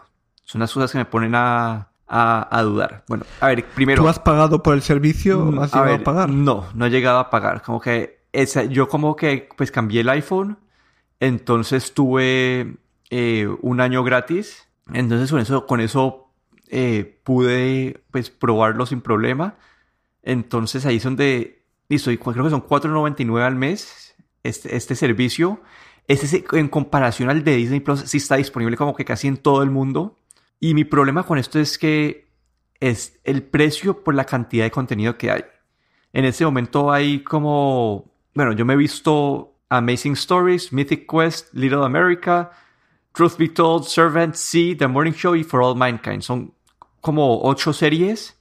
Son 0.44 0.60
las 0.60 0.72
cosas 0.72 0.92
que 0.92 0.98
me 0.98 1.04
ponen 1.06 1.34
a, 1.34 1.92
a, 2.06 2.62
dudar. 2.62 3.04
Bueno, 3.08 3.24
a 3.40 3.48
ver, 3.48 3.64
primero... 3.74 4.02
¿Tú 4.02 4.08
has 4.08 4.18
pagado 4.18 4.62
por 4.62 4.74
el 4.74 4.82
servicio? 4.82 5.38
Mm, 5.46 5.58
¿Has 5.60 5.72
llegado 5.72 5.94
a, 5.94 5.98
pagar? 5.98 6.28
No, 6.28 6.66
no 6.74 6.86
he 6.86 6.90
llegado 6.90 7.18
a 7.18 7.30
pagar. 7.30 7.62
Como 7.62 7.80
que 7.80 8.21
esa, 8.32 8.64
yo 8.64 8.88
como 8.88 9.16
que 9.16 9.48
pues 9.56 9.70
cambié 9.70 10.00
el 10.00 10.08
iPhone, 10.08 10.58
entonces 11.20 11.94
tuve 11.94 12.76
eh, 13.10 13.48
un 13.60 13.80
año 13.80 14.02
gratis. 14.02 14.68
Entonces 14.92 15.30
con 15.30 15.40
eso, 15.40 15.66
con 15.66 15.80
eso 15.80 16.32
eh, 16.68 17.20
pude 17.24 18.02
pues 18.10 18.30
probarlo 18.30 18.86
sin 18.86 19.00
problema. 19.00 19.56
Entonces 20.22 20.86
ahí 20.86 20.96
es 20.96 21.04
donde, 21.04 21.64
listo, 21.88 22.10
creo 22.10 22.44
que 22.44 22.50
son 22.50 22.66
4.99 22.66 23.42
al 23.42 23.56
mes 23.56 24.14
este, 24.42 24.76
este 24.76 24.94
servicio. 24.94 25.60
Este 26.08 26.44
en 26.58 26.68
comparación 26.68 27.30
al 27.30 27.44
de 27.44 27.56
Disney 27.56 27.80
Plus 27.80 28.00
sí 28.00 28.16
está 28.16 28.36
disponible 28.36 28.76
como 28.76 28.94
que 28.94 29.04
casi 29.04 29.28
en 29.28 29.36
todo 29.36 29.62
el 29.62 29.70
mundo. 29.70 30.18
Y 30.58 30.74
mi 30.74 30.84
problema 30.84 31.24
con 31.24 31.38
esto 31.38 31.58
es 31.58 31.78
que 31.78 32.28
es 32.80 33.20
el 33.24 33.42
precio 33.42 34.02
por 34.02 34.14
la 34.14 34.24
cantidad 34.24 34.64
de 34.64 34.70
contenido 34.70 35.16
que 35.16 35.30
hay. 35.30 35.44
En 36.12 36.24
este 36.24 36.44
momento 36.44 36.92
hay 36.92 37.22
como, 37.22 38.11
bueno, 38.34 38.52
yo 38.52 38.64
me 38.64 38.74
he 38.74 38.76
visto 38.76 39.56
Amazing 39.68 40.14
Stories, 40.14 40.72
Mythic 40.72 41.10
Quest, 41.10 41.52
Little 41.54 41.84
America, 41.84 42.50
Truth 43.12 43.36
Be 43.38 43.48
Told, 43.48 43.84
Servant, 43.84 44.34
Sea, 44.34 44.76
The 44.76 44.86
Morning 44.86 45.12
Show 45.12 45.34
y 45.34 45.44
For 45.44 45.62
All 45.62 45.76
Mankind. 45.76 46.22
Son 46.22 46.54
como 47.00 47.42
ocho 47.42 47.72
series, 47.72 48.38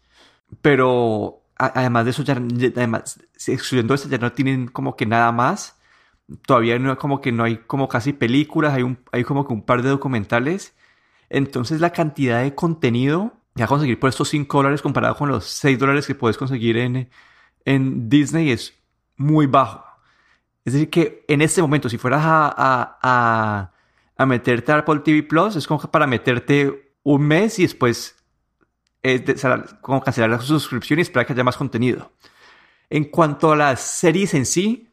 pero 0.61 1.43
además 1.57 2.05
de 2.05 2.11
eso, 2.11 2.23
ya, 2.23 2.33
además, 2.33 3.19
excluyendo 3.47 3.93
estas, 3.93 4.11
ya 4.11 4.17
no 4.17 4.31
tienen 4.31 4.67
como 4.67 4.95
que 4.95 5.05
nada 5.05 5.31
más. 5.31 5.77
Todavía 6.45 6.79
no, 6.79 6.97
como 6.97 7.19
que 7.21 7.31
no 7.31 7.43
hay 7.43 7.57
como 7.57 7.89
casi 7.89 8.13
películas, 8.13 8.73
hay, 8.73 8.83
un, 8.83 8.99
hay 9.11 9.23
como 9.23 9.45
que 9.45 9.53
un 9.53 9.63
par 9.63 9.81
de 9.81 9.89
documentales 9.89 10.73
entonces 11.31 11.79
la 11.79 11.91
cantidad 11.93 12.43
de 12.43 12.53
contenido 12.53 13.33
que 13.55 13.63
a 13.63 13.67
conseguir 13.67 13.99
por 13.99 14.09
estos 14.09 14.27
5 14.29 14.57
dólares 14.57 14.81
comparado 14.81 15.15
con 15.15 15.29
los 15.29 15.45
6 15.45 15.79
dólares 15.79 16.05
que 16.05 16.13
puedes 16.13 16.37
conseguir 16.37 16.77
en, 16.77 17.09
en 17.63 18.09
Disney 18.09 18.51
es 18.51 18.73
muy 19.21 19.45
bajo. 19.45 19.85
Es 20.65 20.73
decir, 20.73 20.89
que 20.89 21.25
en 21.27 21.41
este 21.41 21.61
momento, 21.61 21.89
si 21.89 21.97
fueras 21.97 22.21
a, 22.23 22.99
a, 23.01 23.71
a, 24.17 24.25
meterte 24.25 24.71
a 24.71 24.77
Apple 24.77 24.99
TV 24.99 25.23
Plus, 25.23 25.55
es 25.55 25.65
como 25.65 25.79
para 25.79 26.05
meterte 26.05 26.95
un 27.03 27.23
mes 27.23 27.57
y 27.59 27.63
después 27.63 28.15
es 29.01 29.45
como 29.81 30.01
cancelar 30.01 30.29
la 30.29 30.39
suscripción 30.39 30.99
y 30.99 31.01
esperar 31.01 31.25
que 31.25 31.33
haya 31.33 31.43
más 31.43 31.57
contenido. 31.57 32.11
En 32.89 33.05
cuanto 33.05 33.51
a 33.51 33.55
las 33.55 33.81
series 33.81 34.33
en 34.35 34.45
sí, 34.45 34.89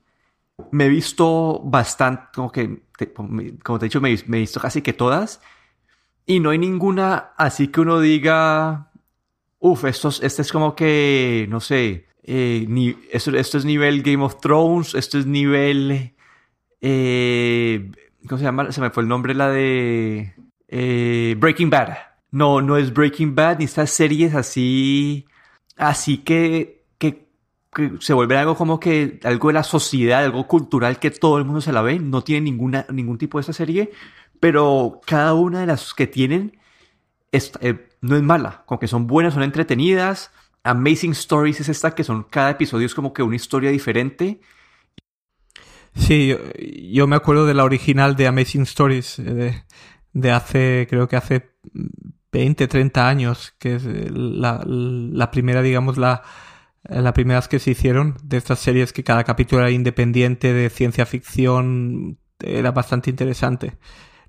me 0.71 0.87
he 0.87 0.89
visto 0.89 1.61
bastante, 1.63 2.25
como 2.35 2.51
que, 2.51 2.85
como 3.63 3.79
te 3.79 3.87
he 3.87 3.89
dicho, 3.89 4.01
me, 4.01 4.17
me 4.27 4.39
he 4.39 4.41
visto 4.41 4.61
casi 4.61 4.81
que 4.81 4.95
todas. 4.95 5.41
Y 6.25 6.41
no 6.41 6.51
hay 6.51 6.59
ninguna 6.59 7.33
así 7.37 7.69
que 7.69 7.81
uno 7.81 8.01
diga, 8.01 8.91
uff, 9.59 9.85
esto, 9.85 10.09
este 10.09 10.43
es 10.43 10.53
como 10.53 10.75
que, 10.75 11.47
no 11.51 11.61
sé, 11.61 12.08
eh, 12.31 12.95
esto, 13.11 13.31
es 13.39 13.65
nivel 13.65 14.03
Game 14.03 14.23
of 14.23 14.39
Thrones, 14.41 14.95
esto 14.95 15.19
es 15.19 15.25
nivel... 15.25 16.15
Eh, 16.83 17.91
¿Cómo 18.29 18.39
se 18.39 18.45
llama? 18.45 18.71
Se 18.71 18.83
me 18.83 18.91
fue 18.91 19.03
el 19.03 19.09
nombre, 19.09 19.35
la 19.35 19.49
de 19.49 20.35
eh, 20.69 21.37
Breaking 21.39 21.71
Bad. 21.71 21.97
No, 22.31 22.61
no 22.61 22.77
es 22.77 22.93
Breaking 22.93 23.35
Bad, 23.35 23.59
ni 23.59 23.65
estas 23.65 23.91
series 23.91 24.35
así, 24.35 25.25
así 25.79 26.19
que, 26.19 26.85
que, 26.99 27.29
se 28.01 28.13
vuelve 28.13 28.37
algo 28.37 28.57
como 28.57 28.79
que 28.79 29.21
algo 29.25 29.49
de 29.49 29.55
la 29.55 29.63
sociedad, 29.63 30.23
algo 30.23 30.47
cultural 30.47 30.99
que 30.99 31.11
todo 31.11 31.39
el 31.39 31.47
mundo 31.47 31.63
se 31.63 31.73
la 31.73 31.81
ve. 31.81 31.99
No 31.99 32.23
tiene 32.23 32.43
ninguna, 32.43 32.85
ningún 32.91 33.17
tipo 33.17 33.39
de 33.39 33.41
esta 33.41 33.55
serie, 33.55 33.91
pero 34.39 35.01
cada 35.07 35.33
una 35.33 35.61
de 35.61 35.67
las 35.67 35.95
que 35.95 36.07
tienen 36.07 36.59
no 38.03 38.17
es 38.17 38.23
mala, 38.23 38.65
como 38.67 38.79
que 38.79 38.87
son 38.87 39.07
buenas, 39.07 39.33
son 39.33 39.45
entretenidas. 39.45 40.31
Amazing 40.65 41.13
Stories 41.13 41.61
es 41.61 41.69
esta 41.69 41.95
que 41.95 42.05
son 42.05 42.25
cada 42.25 42.51
episodio 42.51 42.87
es 42.87 42.95
como 42.95 43.13
que 43.13 43.23
una 43.23 43.37
historia 43.37 43.71
diferente. 43.71 44.41
Sí, 45.95 46.35
yo, 46.93 47.07
me 47.07 47.17
acuerdo 47.17 47.47
de 47.47 47.55
la 47.55 47.65
original 47.65 48.15
de 48.15 48.27
Amazing 48.27 48.63
Stories 48.63 49.19
eh, 49.19 49.65
de, 50.13 50.31
hace, 50.31 50.87
creo 50.89 51.09
que 51.09 51.17
hace 51.17 51.51
20, 52.31 52.69
30 52.69 53.09
años, 53.09 53.55
que 53.59 53.77
es 53.77 53.85
la, 53.85 54.63
la 54.65 55.31
primera, 55.31 55.63
digamos, 55.63 55.97
la, 55.97 56.23
la 56.85 57.13
primera 57.13 57.43
que 57.43 57.59
se 57.59 57.73
hicieron 57.73 58.17
de 58.23 58.37
estas 58.37 58.59
series 58.59 58.93
que 58.93 59.05
cada 59.05 59.25
capítulo 59.25 59.63
era 59.63 59.71
independiente 59.71 60.53
de 60.53 60.71
ciencia 60.71 61.07
ficción, 61.07 62.19
era 62.39 62.71
bastante 62.71 63.11
interesante. 63.11 63.77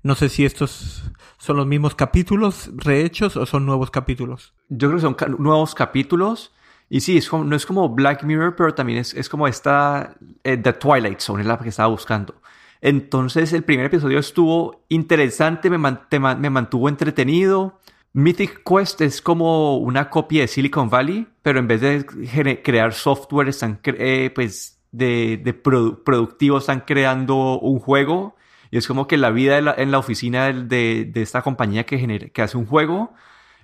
No 0.02 0.14
sé 0.14 0.28
si 0.28 0.44
estos 0.44 1.04
son 1.38 1.56
los 1.56 1.66
mismos 1.66 1.94
capítulos 1.94 2.70
rehechos 2.74 3.36
o 3.36 3.44
son 3.46 3.66
nuevos 3.66 3.90
capítulos. 3.90 4.54
Yo 4.68 4.88
creo 4.88 4.98
que 4.98 5.22
son 5.22 5.36
nuevos 5.38 5.74
capítulos. 5.74 6.52
Y 6.88 7.00
sí, 7.00 7.18
es 7.18 7.32
no 7.32 7.54
es 7.54 7.66
como 7.66 7.88
Black 7.88 8.24
Mirror, 8.24 8.56
pero 8.56 8.74
también 8.74 8.98
es, 8.98 9.28
como 9.28 9.46
esta 9.46 10.16
eh, 10.42 10.56
The 10.56 10.72
Twilight 10.72 11.20
Zone, 11.20 11.42
es 11.42 11.46
la 11.46 11.58
que 11.58 11.68
estaba 11.68 11.88
buscando. 11.88 12.34
Entonces 12.80 13.52
el 13.52 13.62
primer 13.62 13.86
episodio 13.86 14.18
estuvo 14.18 14.84
interesante, 14.88 15.70
me, 15.70 15.78
me 15.78 16.50
mantuvo 16.50 16.88
entretenido. 16.88 17.78
Mythic 18.12 18.62
Quest 18.64 19.02
es 19.02 19.22
como 19.22 19.76
una 19.76 20.10
copia 20.10 20.42
de 20.42 20.48
Silicon 20.48 20.90
Valley, 20.90 21.28
pero 21.42 21.60
en 21.60 21.68
vez 21.68 21.80
de 21.80 22.62
crear 22.62 22.92
software, 22.92 23.48
están 23.48 23.78
eh, 23.84 24.32
pues 24.34 24.80
de, 24.90 25.36
de 25.36 26.56
están 26.56 26.80
creando 26.80 27.60
un 27.60 27.78
juego 27.78 28.34
y 28.70 28.78
es 28.78 28.86
como 28.86 29.06
que 29.06 29.16
la 29.16 29.30
vida 29.30 29.58
en 29.58 29.90
la 29.90 29.98
oficina 29.98 30.52
de, 30.52 31.04
de, 31.04 31.22
esta 31.22 31.42
compañía 31.42 31.84
que, 31.84 32.30
que 32.32 32.42
hace 32.42 32.56
un 32.56 32.66
juego 32.66 33.12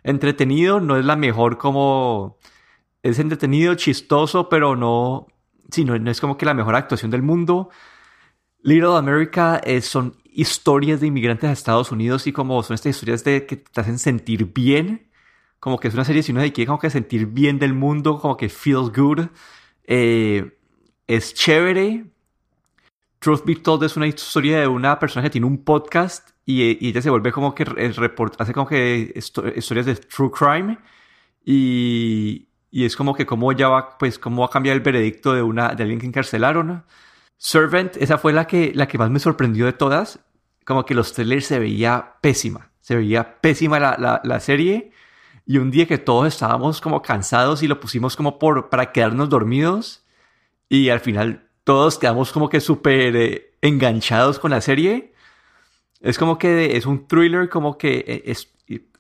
entretenido 0.06 0.80
no 0.80 0.96
es 0.96 1.04
la 1.04 1.16
mejor 1.16 1.58
como... 1.58 2.38
Es 3.02 3.18
entretenido, 3.18 3.74
chistoso, 3.74 4.48
pero 4.48 4.76
no... 4.76 5.26
Sí, 5.70 5.84
no, 5.84 5.94
es 6.10 6.20
como 6.20 6.38
que 6.38 6.46
la 6.46 6.54
mejor 6.54 6.76
actuación 6.76 7.10
del 7.10 7.22
mundo. 7.22 7.70
Little 8.62 8.96
America 8.96 9.60
son 9.82 10.16
historias 10.24 11.00
de 11.00 11.08
inmigrantes 11.08 11.48
a 11.50 11.52
Estados 11.52 11.92
Unidos 11.92 12.26
y 12.26 12.32
como 12.32 12.62
son 12.62 12.74
estas 12.74 12.90
historias 12.90 13.24
de 13.24 13.46
que 13.46 13.56
te 13.56 13.80
hacen 13.80 13.98
sentir 13.98 14.52
bien. 14.52 15.10
Como 15.60 15.78
que 15.78 15.88
es 15.88 15.94
una 15.94 16.04
serie 16.04 16.22
si 16.22 16.32
uno 16.32 16.40
se 16.40 16.52
quiere 16.52 16.66
como 16.66 16.78
que 16.78 16.90
sentir 16.90 17.26
bien 17.26 17.58
del 17.58 17.74
mundo, 17.74 18.20
como 18.20 18.36
que 18.36 18.48
feels 18.48 18.92
good. 18.92 19.26
Eh, 19.84 20.56
es 21.06 21.34
chévere, 21.34 22.06
Truth 23.26 23.44
Be 23.44 23.56
Told 23.56 23.82
es 23.82 23.96
una 23.96 24.06
historia 24.06 24.60
de 24.60 24.68
una 24.68 25.00
persona 25.00 25.24
que 25.24 25.30
tiene 25.30 25.48
un 25.48 25.64
podcast 25.64 26.30
y, 26.44 26.86
ella 26.86 27.02
se 27.02 27.10
vuelve 27.10 27.32
como 27.32 27.56
que 27.56 27.64
report, 27.64 28.40
hace 28.40 28.52
como 28.52 28.68
que 28.68 29.12
historias 29.16 29.84
de 29.84 29.96
true 29.96 30.30
crime 30.30 30.78
y, 31.44 32.46
y, 32.70 32.84
es 32.84 32.94
como 32.94 33.16
que 33.16 33.26
cómo 33.26 33.50
ya 33.50 33.68
va, 33.68 33.98
pues 33.98 34.20
cómo 34.20 34.42
va 34.42 34.46
a 34.46 34.50
cambiar 34.50 34.76
el 34.76 34.80
veredicto 34.80 35.34
de 35.34 35.42
una 35.42 35.74
de 35.74 35.82
alguien 35.82 35.98
que 35.98 36.06
encarcelaron. 36.06 36.84
Servant, 37.36 37.96
esa 37.96 38.16
fue 38.16 38.32
la 38.32 38.46
que, 38.46 38.70
la 38.76 38.86
que 38.86 38.96
más 38.96 39.10
me 39.10 39.18
sorprendió 39.18 39.66
de 39.66 39.72
todas. 39.72 40.20
Como 40.64 40.84
que 40.84 40.94
los 40.94 41.12
trailers 41.12 41.46
se 41.46 41.58
veía 41.58 42.18
pésima, 42.20 42.70
se 42.80 42.94
veía 42.94 43.40
pésima 43.40 43.80
la, 43.80 43.96
la, 43.98 44.20
la 44.22 44.38
serie. 44.38 44.92
Y 45.46 45.58
un 45.58 45.72
día 45.72 45.88
que 45.88 45.98
todos 45.98 46.28
estábamos 46.28 46.80
como 46.80 47.02
cansados 47.02 47.64
y 47.64 47.66
lo 47.66 47.80
pusimos 47.80 48.14
como 48.14 48.38
por, 48.38 48.70
para 48.70 48.92
quedarnos 48.92 49.28
dormidos. 49.28 50.04
Y 50.68 50.90
al 50.90 51.00
final 51.00 51.45
todos 51.66 51.98
quedamos 51.98 52.30
como 52.30 52.48
que 52.48 52.60
súper 52.60 53.16
eh, 53.16 53.50
enganchados 53.60 54.38
con 54.38 54.52
la 54.52 54.60
serie. 54.60 55.12
Es 56.00 56.16
como 56.16 56.38
que 56.38 56.76
es 56.76 56.86
un 56.86 57.08
thriller, 57.08 57.48
como 57.48 57.76
que 57.76 58.04
eh, 58.06 58.22
es, 58.26 58.54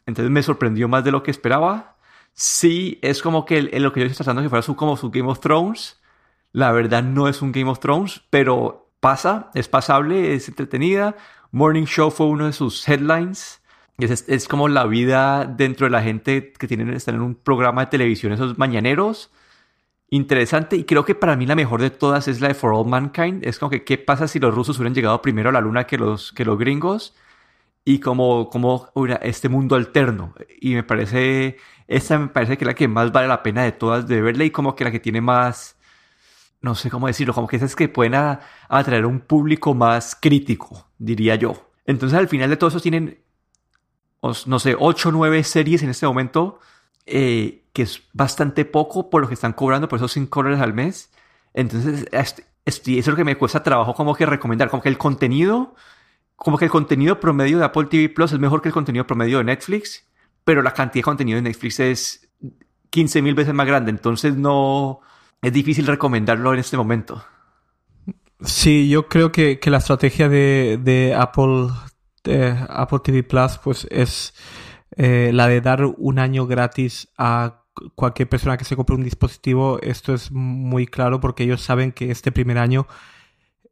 entonces 0.04 0.32
me 0.32 0.42
sorprendió 0.42 0.88
más 0.88 1.04
de 1.04 1.12
lo 1.12 1.22
que 1.22 1.30
esperaba. 1.30 1.96
Sí, 2.32 2.98
es 3.02 3.22
como 3.22 3.44
que 3.44 3.62
lo 3.62 3.92
que 3.92 4.00
yo 4.00 4.06
estoy 4.06 4.16
tratando 4.16 4.42
que 4.42 4.48
fuera 4.48 4.62
su, 4.62 4.74
como 4.74 4.96
su 4.96 5.12
Game 5.12 5.30
of 5.30 5.38
Thrones. 5.38 6.00
La 6.50 6.72
verdad 6.72 7.04
no 7.04 7.28
es 7.28 7.40
un 7.40 7.52
Game 7.52 7.70
of 7.70 7.78
Thrones, 7.78 8.22
pero 8.30 8.90
pasa, 8.98 9.52
es 9.54 9.68
pasable, 9.68 10.34
es 10.34 10.48
entretenida. 10.48 11.14
Morning 11.52 11.84
Show 11.84 12.10
fue 12.10 12.26
uno 12.26 12.46
de 12.46 12.52
sus 12.52 12.88
headlines. 12.88 13.62
Es, 13.98 14.28
es 14.28 14.48
como 14.48 14.66
la 14.66 14.86
vida 14.86 15.44
dentro 15.44 15.86
de 15.86 15.92
la 15.92 16.02
gente 16.02 16.52
que 16.52 16.66
tienen, 16.66 16.90
están 16.94 17.14
en 17.14 17.20
un 17.20 17.36
programa 17.36 17.84
de 17.84 17.90
televisión, 17.92 18.32
esos 18.32 18.58
mañaneros 18.58 19.30
interesante 20.10 20.76
y 20.76 20.84
creo 20.84 21.04
que 21.04 21.14
para 21.14 21.36
mí 21.36 21.46
la 21.46 21.54
mejor 21.56 21.80
de 21.80 21.90
todas 21.90 22.28
es 22.28 22.40
la 22.40 22.48
de 22.48 22.54
For 22.54 22.72
All 22.72 22.86
Mankind. 22.86 23.44
Es 23.44 23.58
como 23.58 23.70
que 23.70 23.84
qué 23.84 23.98
pasa 23.98 24.28
si 24.28 24.38
los 24.38 24.54
rusos 24.54 24.78
hubieran 24.78 24.94
llegado 24.94 25.20
primero 25.22 25.50
a 25.50 25.52
la 25.52 25.60
luna 25.60 25.86
que 25.86 25.98
los, 25.98 26.32
que 26.32 26.44
los 26.44 26.58
gringos 26.58 27.14
y 27.84 28.00
como, 28.00 28.50
como 28.50 28.90
este 29.22 29.48
mundo 29.48 29.76
alterno. 29.76 30.34
Y 30.60 30.74
me 30.74 30.82
parece, 30.82 31.58
esta 31.88 32.18
me 32.18 32.28
parece 32.28 32.58
que 32.58 32.64
es 32.64 32.66
la 32.66 32.74
que 32.74 32.88
más 32.88 33.12
vale 33.12 33.28
la 33.28 33.42
pena 33.42 33.62
de 33.62 33.72
todas 33.72 34.06
de 34.08 34.20
verla 34.22 34.44
y 34.44 34.50
como 34.50 34.74
que 34.74 34.84
la 34.84 34.90
que 34.90 35.00
tiene 35.00 35.20
más, 35.20 35.76
no 36.60 36.74
sé 36.74 36.90
cómo 36.90 37.06
decirlo, 37.06 37.34
como 37.34 37.48
que 37.48 37.56
esas 37.56 37.76
que 37.76 37.88
pueden 37.88 38.14
atraer 38.68 39.04
a 39.04 39.08
un 39.08 39.20
público 39.20 39.74
más 39.74 40.16
crítico, 40.20 40.88
diría 40.98 41.36
yo. 41.36 41.70
Entonces 41.86 42.18
al 42.18 42.28
final 42.28 42.50
de 42.50 42.56
todo 42.56 42.68
eso 42.68 42.80
tienen 42.80 43.20
no 44.46 44.58
sé, 44.58 44.76
8 44.78 45.08
o 45.08 45.12
9 45.12 45.44
series 45.44 45.82
en 45.82 45.90
este 45.90 46.06
momento, 46.06 46.58
eh, 47.06 47.64
que 47.72 47.82
es 47.82 48.02
bastante 48.12 48.64
poco 48.64 49.10
por 49.10 49.22
lo 49.22 49.28
que 49.28 49.34
están 49.34 49.52
cobrando 49.52 49.88
por 49.88 49.98
esos 49.98 50.12
5 50.12 50.40
dólares 50.40 50.60
al 50.60 50.74
mes. 50.74 51.10
Entonces, 51.54 52.06
eso 52.12 52.42
es 52.64 53.06
lo 53.06 53.16
que 53.16 53.24
me 53.24 53.38
cuesta 53.38 53.62
trabajo 53.62 53.94
como 53.94 54.14
que 54.14 54.26
recomendar, 54.26 54.68
como 54.68 54.82
que 54.82 54.88
el 54.88 54.98
contenido, 54.98 55.74
como 56.34 56.58
que 56.58 56.66
el 56.66 56.70
contenido 56.70 57.20
promedio 57.20 57.58
de 57.58 57.64
Apple 57.64 57.86
TV 57.86 58.08
Plus 58.08 58.32
es 58.32 58.38
mejor 58.38 58.60
que 58.60 58.68
el 58.68 58.74
contenido 58.74 59.06
promedio 59.06 59.38
de 59.38 59.44
Netflix, 59.44 60.04
pero 60.44 60.62
la 60.62 60.72
cantidad 60.72 61.00
de 61.00 61.04
contenido 61.04 61.36
de 61.36 61.42
Netflix 61.42 61.80
es 61.80 62.28
15 62.90 63.22
mil 63.22 63.34
veces 63.34 63.54
más 63.54 63.66
grande, 63.66 63.90
entonces 63.90 64.36
no, 64.36 65.00
es 65.42 65.52
difícil 65.52 65.86
recomendarlo 65.86 66.52
en 66.52 66.60
este 66.60 66.76
momento. 66.76 67.24
Sí, 68.40 68.88
yo 68.88 69.08
creo 69.08 69.32
que, 69.32 69.58
la 69.64 69.78
estrategia 69.78 70.28
de, 70.28 71.14
Apple, 71.16 71.68
Apple 72.68 72.98
TV 73.02 73.22
Plus 73.22 73.58
pues 73.58 73.86
es 73.90 74.34
eh, 74.92 75.30
la 75.32 75.48
de 75.48 75.60
dar 75.60 75.84
un 75.84 76.18
año 76.18 76.46
gratis 76.46 77.08
a 77.18 77.64
cualquier 77.94 78.28
persona 78.28 78.56
que 78.56 78.64
se 78.64 78.76
compre 78.76 78.96
un 78.96 79.04
dispositivo. 79.04 79.78
Esto 79.82 80.14
es 80.14 80.30
muy 80.32 80.86
claro 80.86 81.20
porque 81.20 81.44
ellos 81.44 81.62
saben 81.62 81.92
que 81.92 82.10
este 82.10 82.32
primer 82.32 82.58
año 82.58 82.86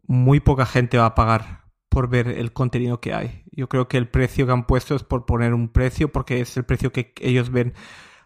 muy 0.07 0.41
poca 0.41 0.67
gente 0.67 0.99
va 0.99 1.07
a 1.07 1.15
pagar 1.15 1.65
por 1.89 2.09
ver 2.09 2.29
el 2.29 2.53
contenido 2.53 3.01
que 3.01 3.15
hay. 3.15 3.45
Yo 3.53 3.69
creo 3.69 3.89
que 3.89 3.97
el 3.97 4.09
precio 4.09 4.47
que 4.47 4.53
han 4.53 4.67
puesto 4.67 4.95
es 4.95 5.05
por 5.05 5.27
poner 5.27 5.55
un 5.55 5.69
precio 5.69 6.11
porque 6.11 6.41
es 6.41 6.57
el 6.57 6.65
precio 6.65 6.93
que 6.93 7.13
ellos 7.21 7.51
ven 7.51 7.75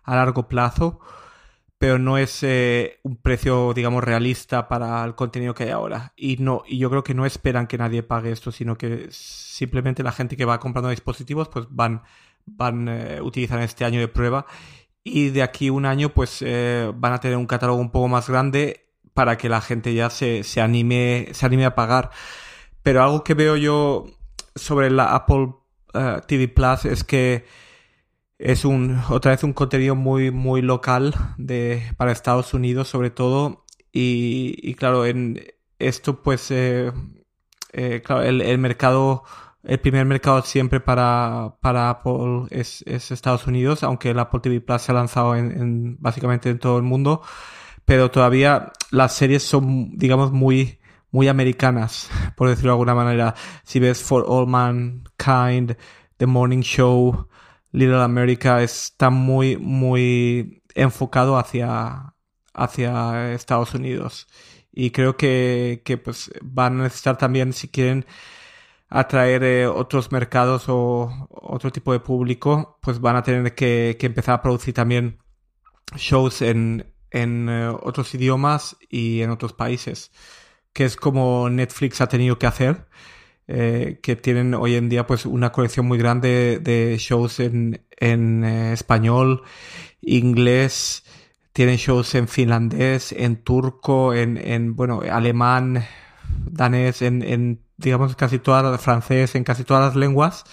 a 0.05 0.17
largo 0.17 0.49
plazo 0.49 1.01
pero 1.79 1.99
no 1.99 2.19
es 2.19 2.43
eh, 2.43 2.99
un 3.05 3.17
precio, 3.17 3.73
digamos, 3.73 4.03
realista 4.03 4.69
para 4.69 5.05
el 5.05 5.15
contenido 5.15 5.55
que 5.55 5.65
hay 5.65 5.71
ahora. 5.71 6.13
Y 6.17 6.37
no, 6.39 6.65
y 6.67 6.79
yo 6.79 6.91
creo 6.91 7.05
que 7.05 7.15
no 7.15 7.25
esperan 7.25 7.69
que 7.69 7.79
nadie 7.79 8.03
pague 8.03 8.33
esto, 8.33 8.51
sino 8.51 8.77
que 8.77 9.07
simplemente 9.11 10.03
la 10.03 10.13
gente 10.13 10.37
que 10.37 10.45
va 10.45 10.59
comprando 10.59 10.91
dispositivos, 10.91 11.49
pues 11.49 11.67
van, 11.71 12.03
van 12.57 12.89
eh, 12.89 13.21
utilizar 13.23 13.61
este 13.61 13.85
año 13.85 14.01
de 14.01 14.09
prueba. 14.09 14.47
Y 15.05 15.31
de 15.31 15.43
aquí 15.43 15.71
un 15.71 15.87
año, 15.87 16.11
pues 16.11 16.43
eh, 16.43 16.91
van 16.95 17.13
a 17.13 17.21
tener 17.21 17.37
un 17.37 17.47
catálogo 17.47 17.81
un 17.81 17.91
poco 17.91 18.09
más 18.09 18.29
grande 18.29 18.91
para 19.15 19.39
que 19.39 19.49
la 19.49 19.61
gente 19.61 19.95
ya 19.95 20.11
se, 20.11 20.45
se 20.45 20.61
anime, 20.61 21.29
se 21.33 21.47
anime 21.47 21.65
a 21.65 21.75
pagar. 21.75 22.11
Pero 22.83 23.03
algo 23.03 23.25
que 23.25 23.35
veo 23.35 23.57
yo 23.57 24.07
sobre 24.55 24.91
la 24.91 25.15
Apple 25.15 25.55
TV 26.27 26.49
Plus 26.49 26.85
es 26.85 27.03
que 27.03 27.45
es 28.39 28.65
un, 28.65 29.01
otra 29.11 29.33
vez 29.33 29.43
un 29.43 29.53
contenido 29.53 29.97
muy, 29.97 30.31
muy 30.31 30.63
local 30.63 31.15
de, 31.37 31.83
para 31.97 32.13
Estados 32.13 32.55
Unidos 32.55 32.89
sobre 32.89 33.11
todo. 33.11 33.65
Y, 33.93 34.75
claro, 34.75 35.07
en 35.07 35.43
esto 35.81 36.23
pues, 36.23 36.51
eh, 36.53 36.93
eh, 37.73 38.03
claro, 38.05 38.23
el, 38.23 38.59
mercado, 38.59 39.25
el 39.65 39.81
primer 39.81 40.07
mercado 40.07 40.43
siempre 40.43 40.81
para, 40.81 41.57
para 41.61 41.91
Apple 41.91 42.47
es, 42.51 42.83
Estados 42.87 43.47
Unidos, 43.47 43.83
aunque 43.83 44.11
el 44.11 44.19
Apple 44.19 44.41
TV 44.41 44.61
Plus 44.61 44.83
se 44.83 44.93
ha 44.93 44.95
lanzado 44.95 45.35
en, 45.37 45.97
básicamente 46.01 46.51
en 46.51 46.59
todo 46.59 46.77
el 46.77 46.85
mundo. 46.85 47.23
Pero 47.85 48.11
todavía 48.11 48.73
las 48.91 49.15
series 49.15 49.43
son, 49.43 49.97
digamos, 49.97 50.33
muy, 50.33 50.79
muy 51.11 51.29
americanas, 51.29 52.11
por 52.37 52.49
decirlo 52.49 52.71
de 52.71 52.75
alguna 52.75 52.95
manera. 52.95 53.35
Si 53.65 53.81
ves 53.81 54.03
For 54.03 54.25
All 54.29 54.47
Mankind, 54.47 55.77
The 56.17 56.27
Morning 56.27 56.61
Show, 56.61 57.29
Little 57.73 58.03
America 58.03 58.63
está 58.63 59.11
muy, 59.11 59.57
muy 59.57 60.63
enfocado 60.75 61.37
hacia, 61.37 62.15
hacia 62.55 63.33
Estados 63.33 63.75
Unidos. 63.75 64.29
Y 64.73 64.91
creo 64.91 65.17
que, 65.17 65.83
que 65.85 65.99
pues 65.99 66.31
van 66.43 66.81
a 66.81 66.85
necesitar 66.85 67.19
también, 67.19 67.53
si 67.53 67.69
quieren 67.69 68.07
atraer 68.89 69.45
eh, 69.45 69.67
otros 69.67 70.13
mercados 70.13 70.65
o 70.69 71.29
otro 71.31 71.71
tipo 71.71 71.93
de 71.93 72.01
público, 72.01 72.79
pues 72.83 73.01
van 73.01 73.17
a 73.17 73.23
tener 73.23 73.55
que, 73.55 73.97
empezar 74.01 74.37
a 74.37 74.43
producir 74.43 74.75
también 74.75 75.19
shows 75.97 76.43
en, 76.43 76.93
en 77.11 77.49
eh, 77.49 77.69
otros 77.69 78.15
idiomas 78.15 78.77
y 78.89 79.23
en 79.23 79.31
otros 79.31 79.53
países, 79.53 80.11
que 80.73 80.85
es 80.85 80.97
como 80.97 81.49
Netflix 81.51 82.01
ha 82.01 82.09
tenido 82.09 82.39
que 82.39 82.47
hacer 82.47 82.87
eh, 83.47 84.01
que 84.03 84.15
tienen 84.15 84.53
hoy 84.55 84.75
en 84.75 84.91
día 84.91 85.07
pues 85.07 85.25
una 85.25 85.53
colección 85.53 85.87
muy 85.87 85.97
grande 85.97 86.61
de 86.63 86.97
shows 86.99 87.41
en, 87.41 87.83
en 87.99 88.45
español, 88.45 89.43
inglés, 90.03 91.05
tienen 91.55 91.77
shows 91.77 92.15
en 92.15 92.29
finlandés, 92.29 93.13
en 93.13 93.43
turco, 93.43 94.15
en, 94.15 94.37
en 94.37 94.77
bueno, 94.77 95.01
alemán, 95.11 95.85
danés, 96.51 97.01
en 97.03 97.63
digamos 97.79 98.15
casi 98.17 98.39
todas 98.39 98.81
francés, 98.81 99.35
en 99.35 99.45
casi 99.45 99.65
todas 99.65 99.83
las 99.87 99.97
lenguas 99.97 100.45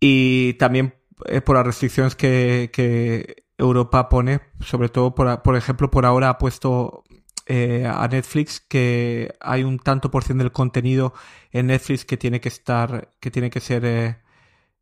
y 0.00 0.54
también 0.54 0.94
eh, 1.26 1.40
por 1.40 1.56
las 1.56 1.66
restricciones 1.66 2.14
que, 2.16 3.42
Europa 3.56 4.08
pone, 4.08 4.40
sobre 4.60 4.88
todo 4.88 5.14
por, 5.14 5.42
por 5.42 5.56
ejemplo 5.56 5.88
por 5.88 6.04
ahora 6.04 6.28
ha 6.28 6.38
puesto 6.38 7.04
eh, 7.46 7.86
a 7.86 8.08
Netflix 8.08 8.60
que 8.60 9.34
hay 9.38 9.64
un 9.64 9.78
tanto 9.78 10.10
por 10.10 10.24
ciento 10.24 10.44
del 10.44 10.52
contenido 10.52 11.12
en 11.52 11.66
Netflix 11.66 12.06
que 12.06 12.16
tiene 12.16 12.40
que 12.40 12.48
estar, 12.48 13.12
que 13.20 13.30
tiene 13.30 13.50
que 13.50 13.60
ser 13.60 13.84
eh, 13.84 14.16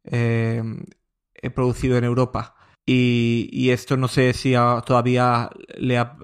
eh, 0.04 1.50
producido 1.50 1.98
en 1.98 2.04
Europa. 2.04 2.54
Y, 2.86 3.70
esto 3.70 3.96
no 3.96 4.08
sé 4.08 4.32
si 4.34 4.52
todavía 4.84 5.50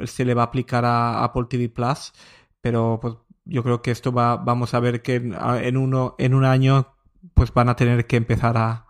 se 0.07 0.25
le 0.25 0.35
va 0.35 0.43
a 0.43 0.47
aplicar 0.47 0.85
a 0.85 1.25
Apple 1.25 1.47
TV 1.49 1.69
Plus, 1.69 2.13
pero 2.61 2.99
pues, 3.01 3.15
yo 3.49 3.65
creo 3.65 3.83
que 3.83 3.91
esto 3.91 4.13
va, 4.13 4.37
vamos 4.37 4.75
a 4.75 4.81
ver 4.81 5.03
que 5.03 5.17
en, 5.17 5.77
uno, 5.77 6.15
en 6.19 6.35
un 6.35 6.45
año 6.45 6.95
pues 7.35 7.53
van 7.53 7.69
a 7.69 7.77
tener 7.77 8.07
que 8.07 8.17
empezar 8.17 8.57
a, 8.57 8.85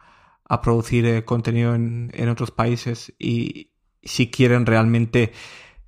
producir 0.62 1.26
contenido 1.26 1.74
en, 1.74 2.10
en 2.14 2.30
otros 2.30 2.50
países 2.50 3.12
y 3.18 3.72
si 4.02 4.30
quieren 4.30 4.64
realmente 4.64 5.32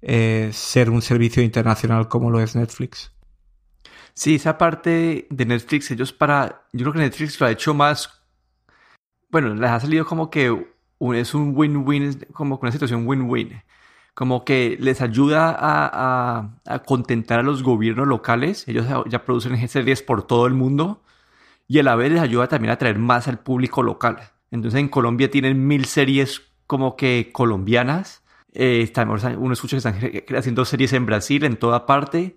eh, 0.03 0.51
ser 0.53 0.91
un 0.91 1.03
servicio 1.03 1.43
internacional 1.43 2.09
como 2.09 2.31
lo 2.31 2.41
es 2.41 2.57
Netflix. 2.57 3.13
Sí, 4.15 4.35
esa 4.35 4.59
parte 4.59 5.27
de 5.31 5.47
Netflix, 5.47 5.91
ellos 5.91 6.13
para. 6.13 6.67
Yo 6.73 6.85
creo 6.85 6.93
que 6.93 6.99
Netflix 7.01 7.41
lo 7.41 7.47
ha 7.47 7.51
hecho 7.51 7.75
más. 7.75 8.23
Bueno, 9.31 9.55
les 9.55 9.71
ha 9.71 9.81
salido 9.81 10.05
como 10.05 10.31
que 10.31 10.55
es 11.15 11.35
un 11.35 11.53
win-win, 11.57 12.27
como 12.33 12.59
una 12.61 12.73
situación 12.73 13.07
win-win. 13.07 13.63
Como 14.21 14.45
que 14.45 14.77
les 14.79 15.01
ayuda 15.01 15.57
a, 15.59 16.51
a, 16.67 16.79
contentar 16.81 17.39
a 17.39 17.43
los 17.43 17.63
gobiernos 17.63 18.07
locales. 18.07 18.69
Ellos 18.69 18.85
ya 19.09 19.25
producen 19.25 19.67
series 19.67 20.03
por 20.03 20.27
todo 20.27 20.47
el 20.47 20.53
mundo. 20.53 21.01
Y 21.67 21.79
a 21.79 21.83
la 21.83 21.97
vez 21.97 22.13
les 22.13 22.21
ayuda 22.21 22.47
también 22.47 22.69
a 22.69 22.75
atraer 22.75 22.99
más 22.99 23.29
al 23.29 23.39
público 23.39 23.83
local. 23.83 24.19
Entonces 24.51 24.79
en 24.79 24.89
Colombia 24.89 25.31
tienen 25.31 25.67
mil 25.67 25.87
series 25.87 26.43
como 26.67 26.97
que 26.97 27.31
colombianas 27.33 28.23
eh, 28.53 28.93
uno 29.39 29.53
escucha 29.53 29.77
que 29.77 30.19
están 30.19 30.37
haciendo 30.37 30.67
series 30.67 30.93
en 30.93 31.07
Brasil, 31.07 31.45
en 31.45 31.57
toda 31.57 31.87
parte. 31.87 32.37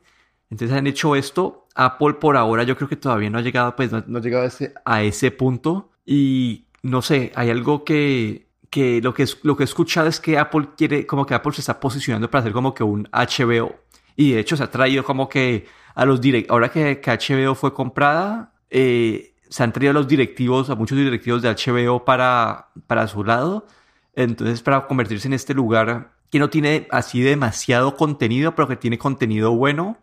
Entonces 0.49 0.77
han 0.77 0.87
hecho 0.87 1.17
esto. 1.17 1.67
Apple 1.75 2.13
por 2.15 2.37
ahora 2.37 2.63
yo 2.63 2.77
creo 2.77 2.87
que 2.87 2.95
todavía 2.95 3.29
no 3.29 3.39
ha 3.39 3.41
llegado, 3.41 3.75
pues 3.75 3.91
no, 3.91 4.17
ha 4.17 4.21
llegado 4.21 4.43
a 4.43 4.47
ese, 4.47 4.73
a 4.85 5.03
ese, 5.03 5.31
punto. 5.31 5.91
Y 6.05 6.67
no 6.81 7.01
sé, 7.01 7.31
hay 7.35 7.49
algo 7.49 7.83
que, 7.83 8.47
que 8.73 9.01
lo 9.01 9.13
que, 9.13 9.25
lo 9.43 9.55
que 9.55 9.63
he 9.63 9.65
escuchado 9.65 10.07
es 10.07 10.19
que 10.19 10.37
Apple 10.37 10.69
quiere, 10.75 11.05
como 11.05 11.25
que 11.25 11.35
Apple 11.35 11.53
se 11.53 11.61
está 11.61 11.79
posicionando 11.79 12.29
para 12.29 12.41
hacer 12.41 12.53
como 12.53 12.73
que 12.73 12.83
un 12.83 13.07
HBO. 13.11 13.75
Y 14.15 14.31
de 14.31 14.39
hecho 14.39 14.57
se 14.57 14.63
ha 14.63 14.71
traído 14.71 15.03
como 15.03 15.29
que 15.29 15.67
a 15.95 16.05
los 16.05 16.19
direct, 16.19 16.49
ahora 16.49 16.69
que, 16.69 16.99
que 16.99 17.11
HBO 17.11 17.55
fue 17.55 17.73
comprada, 17.73 18.53
eh, 18.69 19.35
se 19.49 19.63
han 19.63 19.71
traído 19.71 19.91
a 19.91 19.93
los 19.93 20.07
directivos, 20.07 20.69
a 20.69 20.75
muchos 20.75 20.97
directivos 20.97 21.43
de 21.43 21.49
HBO 21.49 22.03
para, 22.03 22.69
para 22.87 23.07
su 23.07 23.23
lado 23.23 23.67
entonces, 24.13 24.61
para 24.61 24.87
convertirse 24.87 25.27
en 25.27 25.33
este 25.33 25.53
lugar 25.53 26.13
que 26.29 26.39
no 26.39 26.49
tiene 26.49 26.87
así 26.91 27.21
demasiado 27.21 27.95
contenido, 27.95 28.55
pero 28.55 28.67
que 28.67 28.75
tiene 28.75 28.97
contenido 28.97 29.51
bueno, 29.55 29.97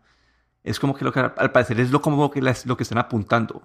es 0.65 0.79
como 0.79 0.95
que 0.95 1.05
lo 1.05 1.13
que 1.13 1.21
al 1.21 1.53
parecer 1.53 1.81
es 1.81 1.91
lo, 1.91 2.03
como 2.03 2.31
que 2.31 2.41
lo 2.41 2.77
que 2.77 2.83
están 2.83 2.99
apuntando. 2.99 3.63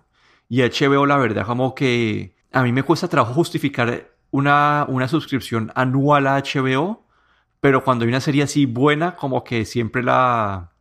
Y 0.48 0.62
HBO, 0.62 1.06
la 1.06 1.18
verdad, 1.18 1.46
como 1.46 1.76
que 1.76 2.36
a 2.52 2.64
mí 2.64 2.72
me 2.72 2.84
cuesta 2.84 3.08
trabajo 3.08 3.34
justificar 3.34 4.15
una, 4.32 4.86
una 4.88 5.08
suscripción 5.08 5.72
anual 5.76 6.28
a 6.28 6.38
HBO, 6.38 7.06
pero 7.60 7.84
cuando 7.84 8.04
hay 8.04 8.10
una 8.10 8.22
serie 8.22 8.44
así 8.44 8.66
buena, 8.66 9.16
como 9.16 9.44
que 9.44 9.66
siempre 9.66 10.04
la. 10.04 10.72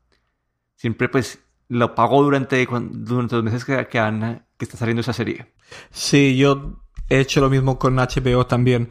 Siempre 0.77 1.09
pues 1.09 1.39
lo 1.69 1.95
pago 1.95 2.23
durante, 2.23 2.67
durante 2.67 3.37
los 3.37 3.45
meses 3.45 3.65
que, 3.65 3.87
que, 3.87 3.99
han, 3.99 4.47
que 4.59 4.65
está 4.65 4.77
saliendo 4.77 5.01
esa 5.01 5.13
serie. 5.13 5.55
Sí, 5.91 6.37
yo 6.37 6.83
he 7.09 7.21
hecho 7.21 7.41
lo 7.41 7.49
mismo 7.49 7.79
con 7.79 7.97
HBO 7.97 8.47
también 8.47 8.91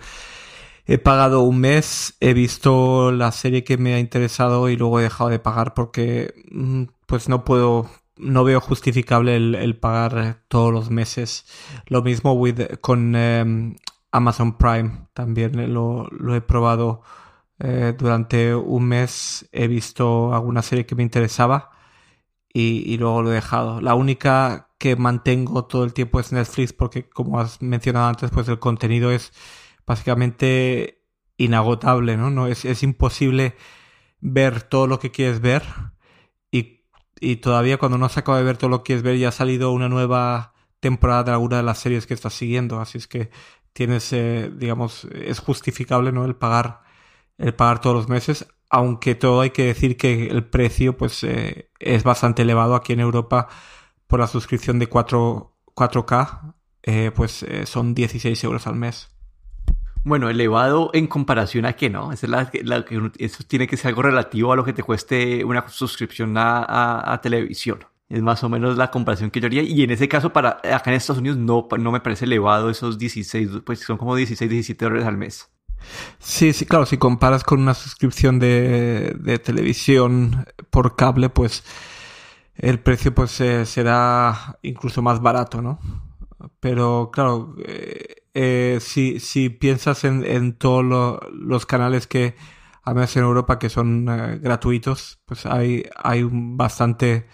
he 0.85 0.97
pagado 0.97 1.41
un 1.41 1.59
mes, 1.59 2.15
he 2.19 2.33
visto 2.33 3.11
la 3.11 3.31
serie 3.31 3.63
que 3.63 3.77
me 3.77 3.93
ha 3.93 3.99
interesado 3.99 4.69
y 4.69 4.75
luego 4.75 4.99
he 4.99 5.03
dejado 5.03 5.29
de 5.29 5.39
pagar 5.39 5.73
porque 5.73 6.33
mm, 6.51 6.83
pues 7.05 7.29
no 7.29 7.45
puedo, 7.45 7.89
no 8.17 8.43
veo 8.43 8.59
justificable 8.59 9.35
el, 9.35 9.77
pagar 9.77 10.43
todos 10.47 10.73
los 10.73 10.89
meses. 10.89 11.45
Lo 11.87 12.01
mismo 12.01 12.39
con 12.81 13.15
em, 13.15 13.75
Amazon 14.13 14.58
Prime, 14.58 15.08
también 15.13 15.73
lo, 15.73 16.08
he 16.34 16.41
probado 16.41 17.02
eh, 17.60 17.93
durante 17.97 18.56
un 18.56 18.86
mes, 18.86 19.49
he 19.52 19.67
visto 19.67 20.34
alguna 20.34 20.62
serie 20.62 20.86
que 20.86 20.95
me 20.95 21.04
interesaba 21.04 21.71
y, 22.54 22.84
y 22.93 22.97
luego 22.97 23.23
lo 23.23 23.32
he 23.32 23.36
dejado. 23.36 23.82
La 23.82 23.95
única 23.95 24.69
que 24.78 24.95
mantengo 24.95 25.65
todo 25.65 25.84
el 25.84 25.93
tiempo 25.93 26.19
es 26.19 26.32
Netflix 26.32 26.73
porque 26.73 27.10
como 27.10 27.39
has 27.39 27.62
mencionado 27.62 28.08
antes, 28.08 28.32
pues 28.32 28.47
el 28.47 28.60
contenido 28.60 29.12
es 29.12 29.34
básicamente 29.86 31.04
inagotable, 31.38 32.17
¿no? 32.17 32.30
no 32.30 32.47
es, 32.47 32.65
es 32.65 32.84
imposible 32.84 33.56
ver 34.21 34.62
todo 34.63 34.88
lo 34.88 34.99
que 34.99 35.12
quieres 35.12 35.41
ver 35.41 35.63
y, 37.21 37.38
todavía 37.38 37.78
cuando 37.78 37.97
no 37.97 38.06
has 38.06 38.17
acabado 38.17 38.43
de 38.43 38.45
ver 38.45 38.58
todo 38.58 38.69
lo 38.69 38.80
que 38.80 38.88
quieres 38.88 39.04
ver 39.04 39.17
ya 39.17 39.30
ha 39.30 39.32
salido 39.32 39.71
una 39.71 39.88
nueva 39.88 40.54
temporada 40.82 41.23
de 41.23 41.32
alguna 41.32 41.58
de 41.58 41.63
las 41.63 41.80
series 41.80 42.06
que 42.06 42.13
estás 42.13 42.34
siguiendo, 42.34 42.82
así 42.82 42.97
es 42.97 43.08
que 43.08 43.30
tienes, 43.73 44.13
eh, 44.13 44.51
digamos, 44.55 45.05
es 45.05 45.39
justificable, 45.39 46.12
¿no? 46.12 46.25
El 46.25 46.36
pagar, 46.36 46.81
el 47.38 47.53
pagar 47.53 47.81
todos 47.81 47.95
los 47.95 48.09
meses, 48.09 48.47
aunque 48.69 49.15
todo 49.15 49.41
hay 49.41 49.51
que 49.51 49.65
decir 49.65 49.97
que 49.97 50.27
el 50.27 50.45
precio, 50.45 50.97
pues, 50.97 51.23
eh, 51.23 51.69
es 51.79 52.03
bastante 52.03 52.43
elevado 52.43 52.75
aquí 52.75 52.93
en 52.93 52.99
Europa 53.01 53.49
por 54.07 54.19
la 54.19 54.27
suscripción 54.27 54.79
de 54.79 54.88
4, 54.88 55.55
4K, 55.75 56.55
eh, 56.83 57.12
pues 57.15 57.45
son 57.65 57.93
16 57.95 58.43
euros 58.43 58.67
al 58.67 58.75
mes. 58.75 59.09
Bueno, 60.05 60.29
elevado 60.29 60.89
en 60.93 61.07
comparación 61.07 61.65
a 61.65 61.73
que 61.73 61.89
no. 61.89 62.12
eso 62.12 63.43
tiene 63.47 63.67
que 63.67 63.77
ser 63.77 63.89
algo 63.89 64.01
relativo 64.01 64.51
a 64.51 64.55
lo 64.57 64.65
que 64.65 64.73
te 64.73 64.83
cueste 64.83 65.45
una 65.45 65.65
suscripción 65.69 66.33
a, 66.38 67.19
televisión. 67.23 67.86
Es 68.13 68.21
más 68.21 68.43
o 68.43 68.49
menos 68.49 68.78
la 68.78 68.91
comparación 68.91 69.32
que 69.32 69.39
yo 69.39 69.47
haría. 69.47 69.63
Y 69.63 69.84
en 69.84 69.91
ese 69.91 70.08
caso, 70.08 70.32
para 70.32 70.60
acá 70.63 70.91
en 70.91 70.93
Estados 70.93 71.19
Unidos 71.19 71.38
no, 71.38 71.67
no 71.80 71.91
me 71.91 71.99
parece 71.99 72.26
elevado 72.26 72.69
esos 72.69 72.97
16, 72.97 73.49
pues 73.65 73.80
son 73.80 73.97
como 73.97 74.15
16, 74.15 74.49
17 74.49 74.86
dólares 74.86 75.08
al 75.08 75.17
mes. 75.17 75.49
Sí, 76.19 76.54
sí, 76.54 76.65
claro, 76.65 76.86
si 76.86 76.97
comparas 76.97 77.43
con 77.43 77.60
una 77.62 77.73
suscripción 77.73 78.39
de, 78.39 79.15
de 79.19 79.39
televisión 79.39 80.45
por 80.69 80.95
cable, 80.95 81.30
pues 81.30 81.63
el 82.56 82.80
precio 82.80 83.13
pues 83.13 83.32
será 83.32 84.58
incluso 84.62 85.02
más 85.02 85.21
barato, 85.21 85.62
¿no? 85.62 85.80
Pero 86.60 87.10
claro, 87.12 87.56
eh, 87.65 88.23
eh, 88.34 88.78
si, 88.82 89.19
si 89.19 89.49
piensas 89.49 90.04
en, 90.04 90.26
en 90.26 90.54
todos 90.54 90.84
los 91.32 91.65
canales 91.65 92.08
que, 92.08 92.36
al 92.84 92.95
menos 92.95 93.15
en 93.15 93.23
Europa, 93.23 93.60
que 93.60 93.69
son 93.69 94.08
eh, 94.10 94.39
gratuitos, 94.41 95.19
pues 95.26 95.45
hay, 95.45 95.84
hay 95.95 96.28
bastante, 96.30 97.28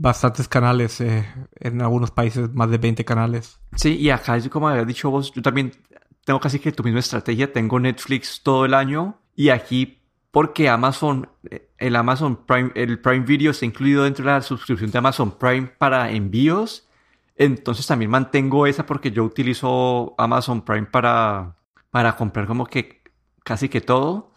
bastantes 0.00 0.48
canales, 0.48 1.00
eh, 1.00 1.26
en 1.56 1.82
algunos 1.82 2.10
países 2.10 2.52
más 2.52 2.70
de 2.70 2.78
20 2.78 3.04
canales. 3.04 3.60
Sí, 3.76 3.96
y 3.96 4.10
acá, 4.10 4.38
como 4.48 4.68
habías 4.68 4.86
dicho 4.86 5.10
vos, 5.10 5.32
yo 5.32 5.42
también 5.42 5.72
tengo 6.24 6.40
casi 6.40 6.58
que 6.58 6.72
tu 6.72 6.82
misma 6.82 7.00
estrategia, 7.00 7.52
tengo 7.52 7.78
Netflix 7.78 8.42
todo 8.42 8.64
el 8.64 8.74
año 8.74 9.20
y 9.36 9.50
aquí 9.50 9.98
porque 10.30 10.68
Amazon, 10.68 11.28
el 11.78 11.96
Amazon 11.96 12.46
Prime, 12.46 12.70
el 12.74 13.00
Prime 13.00 13.26
Video 13.26 13.50
está 13.50 13.66
incluido 13.66 14.04
dentro 14.04 14.24
de 14.24 14.30
la 14.30 14.42
suscripción 14.42 14.90
de 14.90 14.98
Amazon 14.98 15.32
Prime 15.38 15.66
para 15.78 16.10
envíos 16.10 16.86
entonces 17.40 17.86
también 17.86 18.10
mantengo 18.10 18.66
esa 18.66 18.84
porque 18.84 19.12
yo 19.12 19.24
utilizo 19.24 20.14
Amazon 20.18 20.60
Prime 20.60 20.84
para, 20.84 21.56
para 21.90 22.14
comprar 22.14 22.46
como 22.46 22.66
que 22.66 23.02
casi 23.42 23.70
que 23.70 23.80
todo. 23.80 24.34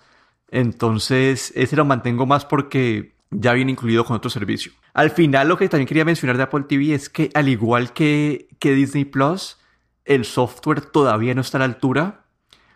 Entonces 0.48 1.52
ese 1.54 1.76
lo 1.76 1.84
mantengo 1.84 2.26
más 2.26 2.46
porque 2.46 3.18
ya 3.30 3.52
viene 3.52 3.74
incluido 3.74 4.06
con 4.06 4.16
otro 4.16 4.30
servicio. 4.30 4.72
Al 4.94 5.10
final 5.12 5.48
lo 5.48 5.58
que 5.58 5.70
también 5.70 5.88
quería 5.88 6.06
mencionar 6.06 6.38
de 6.38 6.44
Apple 6.44 6.66
TV 6.68 6.94
es 6.94 7.10
que 7.10 7.30
al 7.34 7.50
igual 7.50 7.94
que, 7.94 8.48
que 8.60 8.74
Disney 8.74 9.06
Plus, 9.06 9.58
el 10.06 10.26
software 10.26 10.82
todavía 10.82 11.34
no 11.34 11.42
está 11.42 11.58
a 11.58 11.60
la 11.60 11.66
altura. 11.66 12.26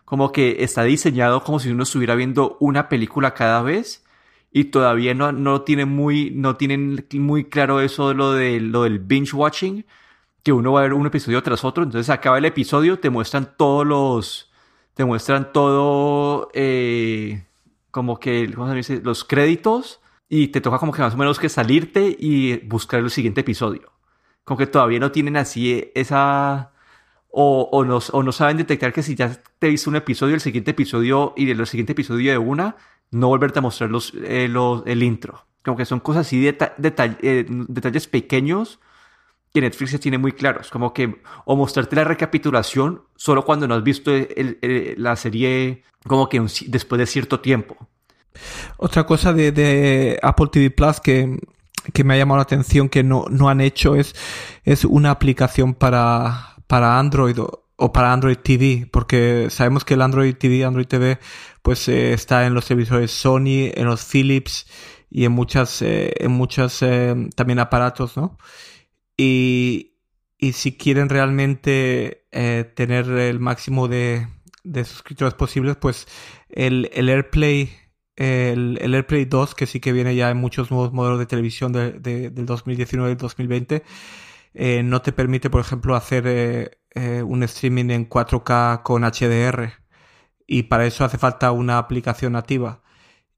Como 0.06 0.32
que 0.32 0.64
está 0.64 0.84
diseñado 0.84 1.44
como 1.44 1.60
si 1.60 1.70
uno 1.70 1.84
estuviera 1.84 2.16
viendo 2.16 2.58
una 2.60 2.90
película 2.90 3.34
cada 3.34 3.62
vez 3.62 4.06
y 4.52 4.66
todavía 4.66 5.14
no, 5.14 5.32
no, 5.34 5.62
tiene 5.62 5.86
muy, 5.86 6.32
no 6.32 6.56
tienen 6.56 7.06
muy 7.14 7.46
claro 7.46 7.82
eso 7.82 8.10
de 8.10 8.16
lo, 8.16 8.32
de, 8.34 8.62
lo 8.62 8.84
del 8.84 9.00
binge 9.00 9.34
watching 9.36 9.86
que 10.48 10.54
uno 10.54 10.72
va 10.72 10.80
a 10.80 10.84
ver 10.84 10.94
un 10.94 11.06
episodio 11.06 11.44
tras 11.44 11.66
otro, 11.66 11.84
entonces 11.84 12.10
acaba 12.10 12.38
el 12.38 12.46
episodio, 12.46 13.00
te 13.00 13.10
muestran 13.10 13.56
todos 13.58 13.86
los, 13.86 14.50
te 14.94 15.04
muestran 15.04 15.52
todo, 15.52 16.50
eh, 16.54 17.44
como 17.92 18.18
que. 18.18 18.48
Los 18.48 19.26
créditos 19.26 20.00
y 20.30 20.50
te 20.50 20.62
toca 20.62 20.78
como 20.78 20.92
que 20.92 21.02
más 21.02 21.14
o 21.14 21.18
menos 21.18 21.40
que 21.40 21.50
salirte 21.50 22.16
y 22.20 22.58
buscar 22.68 23.00
el 23.00 23.10
siguiente 23.10 23.42
episodio. 23.42 23.94
Como 24.44 24.58
que 24.58 24.68
todavía 24.68 25.00
no 25.00 25.12
tienen 25.12 25.38
así 25.38 25.92
esa... 25.96 26.72
O, 27.30 27.70
o, 27.72 27.86
no, 27.86 28.00
o 28.14 28.24
no 28.24 28.32
saben 28.32 28.58
detectar 28.58 28.94
que 28.94 29.04
si 29.04 29.14
ya 29.14 29.30
te 29.60 29.68
viste 29.68 29.90
un 29.90 29.96
episodio, 29.96 30.34
el 30.34 30.42
siguiente 30.42 30.72
episodio 30.72 31.34
y 31.38 31.52
el 31.52 31.68
siguiente 31.68 31.92
episodio 31.92 32.32
de 32.32 32.38
una, 32.38 32.78
no 33.12 33.28
volverte 33.28 33.60
a 33.60 33.62
mostrar 33.62 33.92
los, 33.92 34.14
eh, 34.16 34.50
el 34.86 35.04
intro. 35.04 35.46
Como 35.64 35.78
que 35.78 35.86
son 35.86 36.00
cosas 36.00 36.26
así, 36.26 36.40
de 36.40 36.58
eh, 36.78 37.46
detalles 37.48 38.08
pequeños 38.08 38.80
que 39.54 39.62
Netflix 39.62 40.00
tiene 40.00 40.18
muy 40.18 40.32
claros, 40.32 40.70
como 40.72 40.94
que 40.94 41.22
o 41.46 41.56
mostrarte 41.56 41.96
la 41.96 42.04
recapitulación 42.04 43.04
solo 43.16 43.46
cuando 43.46 43.68
no 43.68 43.76
has 43.76 43.84
visto 43.84 44.12
la 44.98 45.16
serie 45.16 45.84
como 46.06 46.30
que 46.30 46.40
después 46.68 47.00
de 47.00 47.06
cierto 47.06 47.40
tiempo. 47.40 47.88
Otra 48.78 49.06
cosa 49.06 49.34
de, 49.34 50.20
Apple 50.22 50.48
TV 50.52 50.72
Plus 50.72 51.00
que, 51.00 51.38
que, 51.94 52.04
me 52.04 52.14
ha 52.14 52.18
llamado 52.18 52.38
la 52.38 52.44
atención 52.44 52.90
que 52.90 53.04
no, 53.04 53.26
no 53.30 53.50
han 53.50 53.62
hecho 53.62 53.96
es, 53.96 54.16
es 54.64 54.86
una 54.86 55.12
aplicación 55.12 55.74
para, 55.74 56.56
para 56.68 57.00
Android 57.00 57.38
o, 57.40 57.94
para 57.94 58.12
Android 58.12 58.38
TV, 58.38 58.88
porque 58.92 59.48
sabemos 59.50 59.86
que 59.86 59.94
el 59.94 60.02
Android 60.02 60.36
TV, 60.36 60.66
Android 60.66 60.88
TV, 60.88 61.20
pues 61.62 61.88
eh, 61.88 62.14
está 62.14 62.46
en 62.46 62.54
los 62.54 62.66
televisores 62.66 63.12
Sony, 63.12 63.72
en 63.74 63.86
los 63.86 64.04
Philips 64.04 64.66
y 65.10 65.26
en 65.26 65.32
muchas, 65.32 65.82
eh, 65.82 66.14
en 66.18 66.32
muchos 66.32 66.82
eh, 66.82 67.16
también 67.36 67.60
aparatos, 67.60 68.18
¿no? 68.18 68.38
Y, 69.16 69.94
y 70.38 70.54
si 70.54 70.78
quieren 70.78 71.10
realmente 71.10 72.26
eh, 72.32 72.72
tener 72.76 73.08
el 73.10 73.40
máximo 73.40 73.88
de, 73.88 74.28
de, 74.64 74.86
suscriptores 74.86 75.34
posibles, 75.34 75.78
pues 75.78 76.08
el 76.50 76.90
AirPlay, 76.94 77.72
el, 78.18 78.94
AirPlay 78.94 79.26
2, 79.26 79.56
que 79.56 79.68
sí 79.68 79.80
que 79.80 79.94
viene 79.94 80.16
ya 80.16 80.32
en 80.32 80.38
muchos 80.38 80.72
nuevos 80.72 80.92
modelos 80.92 81.20
de 81.20 81.28
televisión 81.28 81.72
de, 81.72 81.94
de, 81.94 82.30
del 82.32 82.46
2019 82.46 83.12
y 83.12 83.16
2020, 83.16 83.84
eh, 84.54 84.84
no 84.84 85.02
te 85.02 85.12
permite, 85.12 85.50
por 85.50 85.62
ejemplo, 85.62 85.96
hacer 85.96 86.26
eh, 86.28 86.72
eh 86.96 87.22
un 87.24 87.44
streaming 87.44 87.92
en 87.92 88.10
4K 88.10 88.84
con 88.84 89.04
HDR. 89.04 89.74
Y 90.48 90.64
para 90.64 90.86
eso 90.86 91.06
hace 91.06 91.18
falta 91.18 91.52
una 91.52 91.78
aplicación 91.78 92.34
nativa 92.34 92.82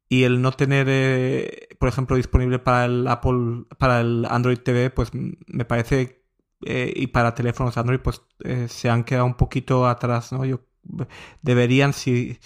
y 0.09 0.23
el 0.23 0.41
no 0.41 0.51
tener, 0.53 0.87
eh, 0.89 1.69
por 1.79 1.89
ejemplo, 1.89 2.15
disponible 2.15 2.59
para 2.59 2.85
el 2.85 3.07
Apple, 3.07 3.65
para 3.77 4.01
el 4.01 4.25
Android 4.29 4.59
TV, 4.59 4.89
pues 4.91 5.11
me 5.13 5.65
parece, 5.65 6.23
y 6.61 7.07
para 7.07 7.35
teléfonos 7.35 7.77
Android, 7.77 7.99
pues 8.01 8.21
se 8.67 8.89
han 8.89 9.03
quedado 9.03 9.25
un 9.25 9.35
poquito 9.35 9.87
atrás, 9.87 10.31
¿no? 10.31 10.45
Yo, 10.45 10.61
deberían, 11.41 11.93
si, 11.93 12.39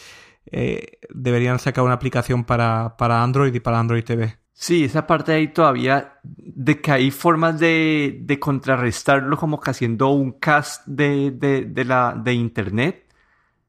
deberían 1.10 1.60
sacar 1.60 1.84
una 1.84 1.93
aplicación 1.93 2.43
para, 2.43 2.95
para 2.97 3.23
Android 3.23 3.53
y 3.53 3.60
para 3.60 3.79
Android 3.79 4.03
TV. 4.03 4.38
Sí, 4.53 4.84
esa 4.84 5.08
parte 5.08 5.34
ahí 5.34 5.47
todavía, 5.47 6.19
de 6.23 6.79
que 6.79 6.91
hay 6.91 7.12
formas 7.12 7.60
de, 7.60 8.19
de 8.21 8.39
contrarrestarlo 8.39 9.36
como 9.36 9.60
que 9.60 9.71
haciendo 9.71 10.10
un 10.10 10.34
cast 10.34 10.86
de, 10.86 11.32
de, 11.32 11.65
de, 11.65 11.86
la, 11.86 12.13
de 12.15 12.34
Internet, 12.34 13.03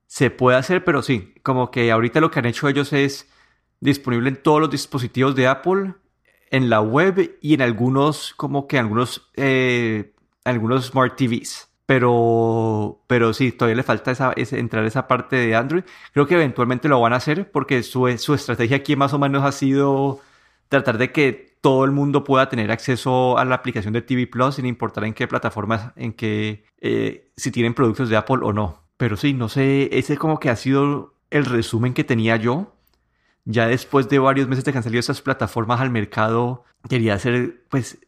se 0.07 0.31
puede 0.31 0.59
hacer, 0.59 0.85
pero 0.85 1.03
sí, 1.03 1.35
como 1.43 1.71
que 1.71 1.91
ahorita 1.91 2.21
lo 2.21 2.31
que 2.31 2.39
han 2.39 2.47
hecho 2.47 2.69
ellos 2.69 2.93
es 2.93 3.29
disponible 3.81 4.29
en 4.29 4.43
todos 4.43 4.61
los 4.61 4.71
dispositivos 4.71 5.35
de 5.35 5.49
Apple, 5.49 5.95
en 6.51 6.71
la 6.71 6.81
web 6.81 7.39
y 7.41 7.55
en 7.55 7.63
algunos, 7.63 8.35
como 8.35 8.69
que 8.69 8.79
algunos, 8.79 9.31
eh, 9.35 10.15
algunos 10.45 10.87
Smart 10.87 11.17
TVs. 11.17 11.69
Pero, 11.87 13.03
pero 13.07 13.35
sí, 13.35 13.53
todavía 13.53 13.77
le 13.77 13.83
falta 13.83 14.11
esa, 14.11 14.33
entrar 14.37 14.85
esa 14.85 15.07
parte 15.07 15.37
de 15.37 15.55
Android. 15.55 15.85
Creo 16.13 16.27
que 16.27 16.35
eventualmente 16.35 16.89
lo 16.89 17.01
van 17.01 17.13
a 17.13 17.17
hacer 17.17 17.51
porque 17.51 17.83
su, 17.83 18.17
su 18.19 18.35
estrategia 18.35 18.79
aquí 18.79 18.97
más 18.97 19.13
o 19.13 19.19
menos 19.19 19.45
ha 19.45 19.53
sido 19.53 20.21
tratar 20.69 20.97
de 20.99 21.13
que 21.13 21.55
todo 21.61 21.85
el 21.85 21.93
mundo 21.93 22.25
pueda 22.25 22.49
tener 22.49 22.71
acceso 22.71 23.39
a 23.39 23.45
la 23.45 23.57
aplicación 23.57 23.93
de 23.93 24.03
TV 24.03 24.27
Plus 24.27 24.57
sin 24.57 24.67
importar 24.67 25.05
en 25.05 25.15
qué 25.15 25.27
plataforma, 25.29 25.93
en 25.97 26.13
qué, 26.13 26.65
eh, 26.81 27.31
si 27.37 27.51
tienen 27.51 27.75
productos 27.75 28.09
de 28.09 28.17
Apple 28.17 28.39
o 28.43 28.53
no. 28.53 28.83
Pero 28.97 29.17
sí, 29.17 29.35
no 29.35 29.49
sé, 29.49 29.91
ese 29.93 30.17
como 30.17 30.41
que 30.41 30.51
ha 30.51 30.57
sido 30.57 31.15
el 31.31 31.45
resumen 31.45 31.95
que 31.95 32.05
tenía 32.05 32.37
yo 32.37 32.75
ya 33.45 33.67
después 33.67 34.09
de 34.09 34.19
varios 34.19 34.49
meses 34.49 34.65
de 34.65 34.73
que 34.73 34.79
han 34.79 34.85
salido 34.85 35.01
esas 35.01 35.21
plataformas 35.21 35.81
al 35.81 35.91
mercado, 35.91 36.65
quería 36.89 37.15
hacer, 37.15 37.65
pues, 37.69 37.99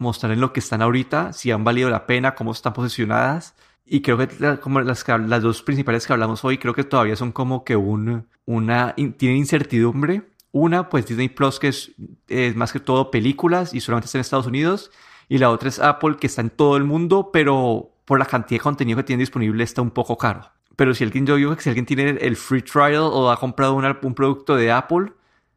mostrar 0.00 0.32
en 0.32 0.40
lo 0.40 0.52
que 0.52 0.60
están 0.60 0.82
ahorita, 0.82 1.32
si 1.32 1.50
han 1.50 1.62
valido 1.62 1.90
la 1.90 2.06
pena, 2.06 2.34
cómo 2.34 2.52
están 2.52 2.72
posicionadas. 2.72 3.54
Y 3.84 4.00
creo 4.02 4.18
que 4.18 4.58
como 4.60 4.80
las, 4.80 5.06
las 5.06 5.42
dos 5.42 5.62
principales 5.62 6.06
que 6.06 6.12
hablamos 6.12 6.44
hoy, 6.44 6.58
creo 6.58 6.74
que 6.74 6.84
todavía 6.84 7.16
son 7.16 7.32
como 7.32 7.64
que 7.64 7.76
un, 7.76 8.26
una, 8.46 8.94
tienen 8.94 9.36
incertidumbre. 9.36 10.22
Una, 10.52 10.88
pues 10.88 11.06
Disney 11.06 11.28
Plus, 11.28 11.60
que 11.60 11.68
es, 11.68 11.92
es 12.28 12.56
más 12.56 12.72
que 12.72 12.80
todo 12.80 13.10
películas 13.10 13.74
y 13.74 13.80
solamente 13.80 14.06
está 14.06 14.18
en 14.18 14.22
Estados 14.22 14.46
Unidos. 14.46 14.90
Y 15.28 15.38
la 15.38 15.50
otra 15.50 15.68
es 15.68 15.78
Apple, 15.78 16.16
que 16.18 16.26
está 16.26 16.40
en 16.40 16.50
todo 16.50 16.76
el 16.76 16.84
mundo, 16.84 17.30
pero 17.32 17.92
por 18.04 18.18
la 18.18 18.26
cantidad 18.26 18.58
de 18.58 18.64
contenido 18.64 18.96
que 18.96 19.04
tiene 19.04 19.20
disponible 19.20 19.62
está 19.62 19.82
un 19.82 19.90
poco 19.90 20.16
caro. 20.16 20.50
Pero 20.76 20.94
si 20.94 21.04
alguien, 21.04 21.26
yo 21.26 21.36
digo 21.36 21.54
que 21.54 21.62
si 21.62 21.68
alguien 21.68 21.86
tiene 21.86 22.10
el 22.10 22.36
free 22.36 22.62
trial 22.62 23.02
o 23.02 23.30
ha 23.30 23.38
comprado 23.38 23.74
un 23.74 24.14
producto 24.14 24.56
de 24.56 24.72
Apple, 24.72 25.12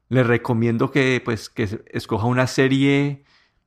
le 0.10 0.23
recomiendo 0.23 0.91
que, 0.91 1.21
pues, 1.23 1.49
que 1.49 1.82
escoja 1.88 2.27
una 2.27 2.45
serie 2.45 3.23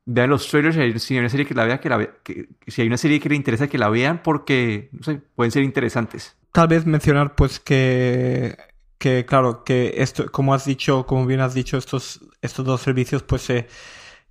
vean 0.06 0.30
los 0.30 0.48
trailers, 0.48 1.02
si 1.02 1.14
hay 1.14 1.20
una 1.20 1.28
serie 1.28 1.44
que 1.44 1.54
la 1.54 1.64
vea, 1.64 1.80
que 1.80 1.88
la 1.88 2.08
que, 2.22 2.48
si 2.68 2.80
hay 2.80 2.88
una 2.88 2.96
serie 2.96 3.20
que 3.20 3.28
le 3.28 3.34
interesa 3.34 3.66
que 3.66 3.76
la 3.76 3.90
vean 3.90 4.22
porque, 4.22 4.88
no 4.92 5.02
sé, 5.02 5.20
pueden 5.34 5.50
ser 5.50 5.64
interesantes. 5.64 6.36
Tal 6.52 6.68
vez 6.68 6.86
mencionar 6.86 7.34
pues 7.34 7.60
que, 7.60 8.56
que 8.98 9.26
claro, 9.26 9.64
que 9.64 9.94
esto, 9.98 10.30
como 10.30 10.54
has 10.54 10.64
dicho, 10.64 11.04
como 11.06 11.26
bien 11.26 11.40
has 11.40 11.54
dicho, 11.54 11.76
estos, 11.76 12.20
estos 12.40 12.64
dos 12.64 12.80
servicios 12.80 13.24
pues 13.24 13.42
se, 13.42 13.66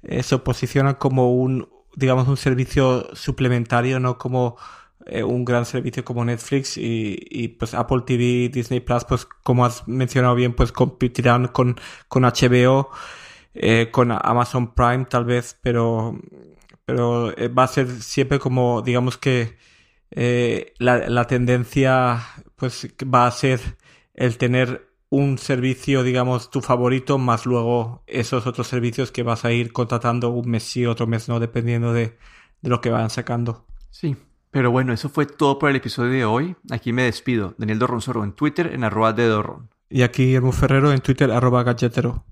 eh, 0.04 0.24
se 0.24 0.38
posicionan 0.40 0.96
como 0.96 1.34
un, 1.34 1.68
digamos, 1.96 2.28
un 2.30 2.38
servicio 2.38 3.14
suplementario, 3.14 4.00
no 4.00 4.18
como 4.18 4.56
eh, 5.06 5.24
un 5.24 5.44
gran 5.44 5.66
servicio 5.66 6.06
como 6.06 6.24
Netflix 6.24 6.78
y, 6.78 7.18
y, 7.30 7.50
pues 7.50 7.74
Apple 7.74 8.04
TV, 8.06 8.50
Disney 8.50 8.80
Plus, 8.80 9.04
pues 9.04 9.26
como 9.44 9.66
has 9.66 9.86
mencionado 9.90 10.36
bien, 10.36 10.54
pues 10.54 10.72
competirán 10.72 11.50
con, 11.50 11.76
con 12.08 12.24
HBO 12.24 12.90
eh, 13.56 13.90
con 13.92 14.12
Amazon 14.12 14.74
Prime 14.74 15.06
tal 15.06 15.26
vez, 15.26 15.58
pero, 15.62 16.20
pero 16.86 17.36
eh, 17.38 17.48
va 17.48 17.64
a 17.64 17.68
ser 17.68 17.90
siempre 18.02 18.38
como, 18.38 18.82
digamos 18.82 19.18
que 19.18 19.58
eh, 20.12 20.74
la, 20.78 21.10
la, 21.10 21.26
tendencia 21.26 22.22
pues 22.58 22.88
va 23.04 23.28
a 23.28 23.32
ser 23.32 23.60
el 24.14 24.38
tener 24.38 24.90
un 25.10 25.38
servicio, 25.38 26.04
digamos, 26.04 26.50
tu 26.50 26.62
favorito, 26.62 27.18
más 27.18 27.46
luego 27.46 28.04
esos 28.08 28.46
otros 28.46 28.68
servicios 28.68 29.12
que 29.12 29.24
vas 29.24 29.46
a 29.46 29.54
ir 29.54 29.72
contratando 29.72 30.30
un 30.30 30.50
mes 30.50 30.64
sí, 30.64 30.86
otro 30.86 31.08
mes 31.08 31.30
no, 31.30 31.40
dependiendo 31.40 31.94
de, 31.94 32.18
de 32.62 32.70
lo 32.70 32.82
que 32.82 32.90
vayan 32.90 33.10
sacando. 33.10 33.66
Sí, 33.90 34.18
pero 34.52 34.72
bueno, 34.72 34.92
eso 34.92 35.08
fue 35.08 35.26
todo 35.26 35.60
por 35.60 35.70
el 35.70 35.78
episodio 35.78 36.12
de 36.12 36.26
hoy. 36.26 36.56
Aquí 36.72 36.92
me 36.92 37.04
despido. 37.04 37.56
Daniel 37.58 37.80
Dorronsoro 37.80 38.24
en 38.24 38.34
Twitter, 38.34 38.72
en 38.74 38.84
arroba 38.84 39.14
de 39.14 39.28
Dorron. 39.28 39.70
Y 39.90 40.02
aquí 40.02 40.26
Guillermo 40.26 40.52
Ferrero 40.52 40.92
en 40.92 41.00
Twitter, 41.00 41.32
arroba 41.32 41.64
galletero. 41.64 42.26